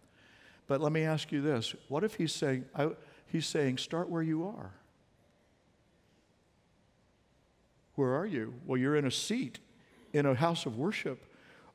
But 0.68 0.80
let 0.80 0.92
me 0.92 1.02
ask 1.02 1.32
you 1.32 1.40
this 1.40 1.74
what 1.88 2.04
if 2.04 2.14
he's 2.14 2.32
saying, 2.32 2.66
I, 2.76 2.90
He's 3.30 3.46
saying, 3.46 3.78
start 3.78 4.08
where 4.08 4.22
you 4.22 4.46
are. 4.46 4.72
Where 7.94 8.14
are 8.14 8.26
you? 8.26 8.54
Well, 8.66 8.78
you're 8.78 8.96
in 8.96 9.06
a 9.06 9.10
seat 9.10 9.58
in 10.12 10.26
a 10.26 10.34
house 10.34 10.66
of 10.66 10.76
worship 10.76 11.22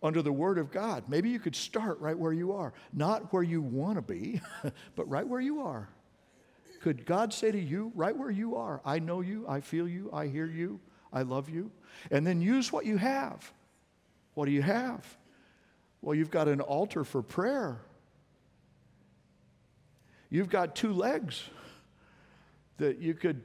under 0.04 0.22
the 0.22 0.32
Word 0.32 0.58
of 0.58 0.72
God. 0.72 1.06
Maybe 1.08 1.30
you 1.30 1.40
could 1.40 1.56
start 1.56 2.00
right 2.00 2.18
where 2.18 2.34
you 2.34 2.52
are, 2.54 2.74
not 2.94 3.32
where 3.32 3.44
you 3.44 3.62
want 3.62 3.98
to 3.98 4.02
be, 4.02 4.42
but 4.96 5.10
right 5.10 5.28
where 5.28 5.40
you 5.40 5.62
are. 5.62 5.88
Could 6.82 7.06
God 7.06 7.34
say 7.34 7.52
to 7.52 7.60
you, 7.60 7.92
right 7.96 8.16
where 8.16 8.30
you 8.30 8.56
are, 8.56 8.82
I 8.86 9.00
know 9.00 9.22
you, 9.22 9.46
I 9.48 9.62
feel 9.62 9.88
you, 9.88 10.10
I 10.14 10.28
hear 10.28 10.46
you, 10.46 10.80
I 11.12 11.22
love 11.22 11.50
you? 11.50 11.72
And 12.12 12.28
then 12.28 12.42
use 12.42 12.72
what 12.72 12.86
you 12.86 12.98
have. 12.98 13.52
What 14.34 14.46
do 14.46 14.52
you 14.52 14.62
have? 14.62 15.06
Well, 16.02 16.16
you've 16.16 16.32
got 16.32 16.48
an 16.48 16.62
altar 16.62 17.04
for 17.04 17.24
prayer. 17.24 17.80
You've 20.36 20.50
got 20.50 20.76
two 20.76 20.92
legs 20.92 21.46
that 22.76 23.00
you 23.00 23.14
could 23.14 23.42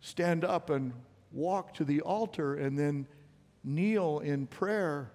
stand 0.00 0.44
up 0.44 0.70
and 0.70 0.92
walk 1.32 1.74
to 1.74 1.84
the 1.84 2.00
altar 2.02 2.54
and 2.54 2.78
then 2.78 3.08
kneel 3.64 4.20
in 4.20 4.46
prayer 4.46 5.10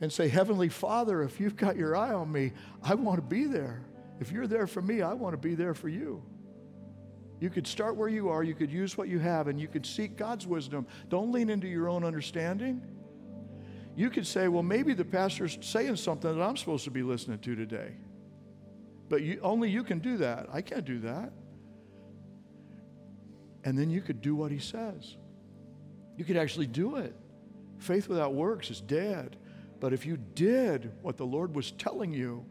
and 0.00 0.10
say, 0.10 0.26
Heavenly 0.28 0.70
Father, 0.70 1.22
if 1.22 1.38
you've 1.38 1.54
got 1.54 1.76
your 1.76 1.94
eye 1.94 2.14
on 2.14 2.32
me, 2.32 2.52
I 2.82 2.94
want 2.94 3.18
to 3.18 3.22
be 3.22 3.44
there. 3.44 3.82
If 4.20 4.32
you're 4.32 4.46
there 4.46 4.66
for 4.66 4.80
me, 4.80 5.02
I 5.02 5.12
want 5.12 5.34
to 5.34 5.38
be 5.38 5.54
there 5.54 5.74
for 5.74 5.90
you. 5.90 6.22
You 7.38 7.50
could 7.50 7.66
start 7.66 7.94
where 7.94 8.08
you 8.08 8.30
are, 8.30 8.42
you 8.42 8.54
could 8.54 8.70
use 8.70 8.96
what 8.96 9.08
you 9.08 9.18
have, 9.18 9.48
and 9.48 9.60
you 9.60 9.68
could 9.68 9.84
seek 9.84 10.16
God's 10.16 10.46
wisdom. 10.46 10.86
Don't 11.10 11.30
lean 11.30 11.50
into 11.50 11.68
your 11.68 11.90
own 11.90 12.04
understanding. 12.04 12.80
You 13.96 14.08
could 14.08 14.26
say, 14.26 14.48
Well, 14.48 14.62
maybe 14.62 14.94
the 14.94 15.04
pastor's 15.04 15.58
saying 15.60 15.96
something 15.96 16.38
that 16.38 16.42
I'm 16.42 16.56
supposed 16.56 16.84
to 16.84 16.90
be 16.90 17.02
listening 17.02 17.40
to 17.40 17.54
today. 17.54 17.96
But 19.10 19.22
you, 19.22 19.40
only 19.42 19.68
you 19.68 19.84
can 19.84 19.98
do 19.98 20.16
that. 20.18 20.48
I 20.52 20.62
can't 20.62 20.86
do 20.86 21.00
that. 21.00 21.32
and 23.64 23.78
then 23.78 23.90
you 23.90 24.00
could 24.00 24.22
do 24.22 24.34
what 24.34 24.50
he 24.50 24.58
says. 24.58 25.16
You 26.16 26.24
could 26.24 26.36
actually 26.36 26.66
do 26.66 26.96
it. 26.96 27.14
Faith 27.78 28.08
without 28.08 28.34
works 28.34 28.70
is 28.70 28.80
dead. 28.80 29.36
But 29.80 29.92
if 29.92 30.06
you 30.06 30.16
did 30.16 30.92
what 31.02 31.16
the 31.16 31.26
Lord 31.26 31.54
was 31.54 31.70
telling 31.72 32.12
you, 32.14 32.44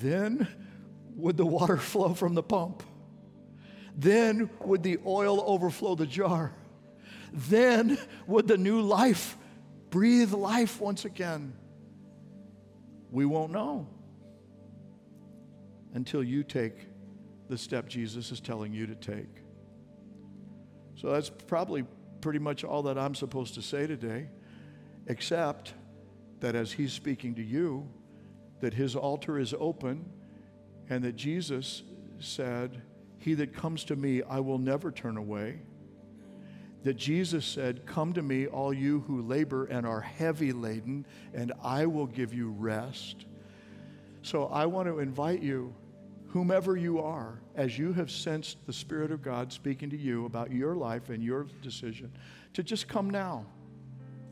then 0.00 0.48
would 1.16 1.36
the 1.36 1.46
water 1.46 1.76
flow 1.92 2.14
from 2.14 2.34
the 2.34 2.42
pump. 2.42 2.82
Then 3.96 4.50
would 4.64 4.82
the 4.82 4.98
oil 5.06 5.42
overflow 5.46 5.94
the 5.94 6.06
jar. 6.06 6.54
Then 7.32 7.98
would 8.26 8.48
the 8.48 8.58
new 8.58 8.80
life 8.80 9.36
breathe 9.90 10.32
life 10.32 10.80
once 10.80 11.04
again. 11.04 11.52
We 13.10 13.26
won't 13.26 13.52
know 13.52 13.88
until 15.94 16.22
you 16.22 16.42
take 16.42 16.88
the 17.48 17.58
step 17.58 17.88
Jesus 17.88 18.30
is 18.30 18.40
telling 18.40 18.72
you 18.72 18.86
to 18.86 18.94
take. 18.94 19.42
So 20.94 21.10
that's 21.10 21.30
probably 21.30 21.84
pretty 22.20 22.38
much 22.38 22.64
all 22.64 22.82
that 22.84 22.98
I'm 22.98 23.14
supposed 23.14 23.54
to 23.54 23.62
say 23.62 23.86
today, 23.86 24.28
except 25.06 25.74
that 26.40 26.54
as 26.54 26.72
He's 26.72 26.92
speaking 26.92 27.34
to 27.34 27.42
you, 27.42 27.88
that 28.60 28.74
His 28.74 28.94
altar 28.94 29.38
is 29.38 29.54
open 29.58 30.04
and 30.88 31.02
that 31.04 31.16
Jesus 31.16 31.82
said, 32.18 32.82
He 33.18 33.34
that 33.34 33.54
comes 33.54 33.84
to 33.84 33.96
me, 33.96 34.22
I 34.22 34.40
will 34.40 34.58
never 34.58 34.92
turn 34.92 35.16
away. 35.16 35.60
That 36.82 36.94
Jesus 36.94 37.44
said, 37.44 37.86
Come 37.86 38.12
to 38.14 38.22
me, 38.22 38.46
all 38.46 38.72
you 38.72 39.00
who 39.00 39.22
labor 39.22 39.66
and 39.66 39.86
are 39.86 40.00
heavy 40.00 40.52
laden, 40.52 41.06
and 41.34 41.52
I 41.62 41.86
will 41.86 42.06
give 42.06 42.32
you 42.32 42.50
rest. 42.50 43.26
So 44.22 44.46
I 44.46 44.66
want 44.66 44.88
to 44.88 44.98
invite 44.98 45.42
you 45.42 45.74
whomever 46.28 46.76
you 46.76 47.00
are, 47.00 47.40
as 47.56 47.78
you 47.78 47.92
have 47.92 48.10
sensed 48.10 48.64
the 48.66 48.72
Spirit 48.72 49.10
of 49.10 49.22
God 49.22 49.52
speaking 49.52 49.90
to 49.90 49.96
you 49.96 50.26
about 50.26 50.52
your 50.52 50.76
life 50.76 51.08
and 51.08 51.22
your 51.22 51.46
decision, 51.62 52.12
to 52.54 52.62
just 52.62 52.86
come 52.86 53.10
now. 53.10 53.44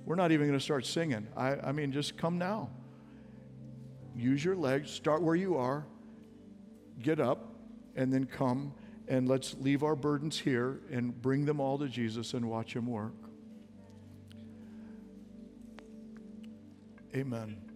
We're 0.04 0.14
not 0.14 0.30
even 0.30 0.46
going 0.46 0.58
to 0.58 0.64
start 0.64 0.86
singing. 0.86 1.26
I, 1.36 1.56
I 1.56 1.72
mean, 1.72 1.92
just 1.92 2.16
come 2.16 2.38
now. 2.38 2.70
Use 4.16 4.44
your 4.44 4.56
legs, 4.56 4.90
start 4.90 5.22
where 5.22 5.34
you 5.34 5.56
are, 5.56 5.84
get 7.02 7.20
up, 7.20 7.52
and 7.96 8.12
then 8.12 8.24
come 8.24 8.72
and 9.08 9.28
let's 9.28 9.54
leave 9.60 9.82
our 9.82 9.96
burdens 9.96 10.38
here 10.38 10.80
and 10.90 11.20
bring 11.20 11.44
them 11.44 11.60
all 11.60 11.78
to 11.78 11.88
Jesus 11.88 12.34
and 12.34 12.48
watch 12.48 12.74
Him 12.74 12.86
work. 12.86 13.14
Amen. 17.14 17.67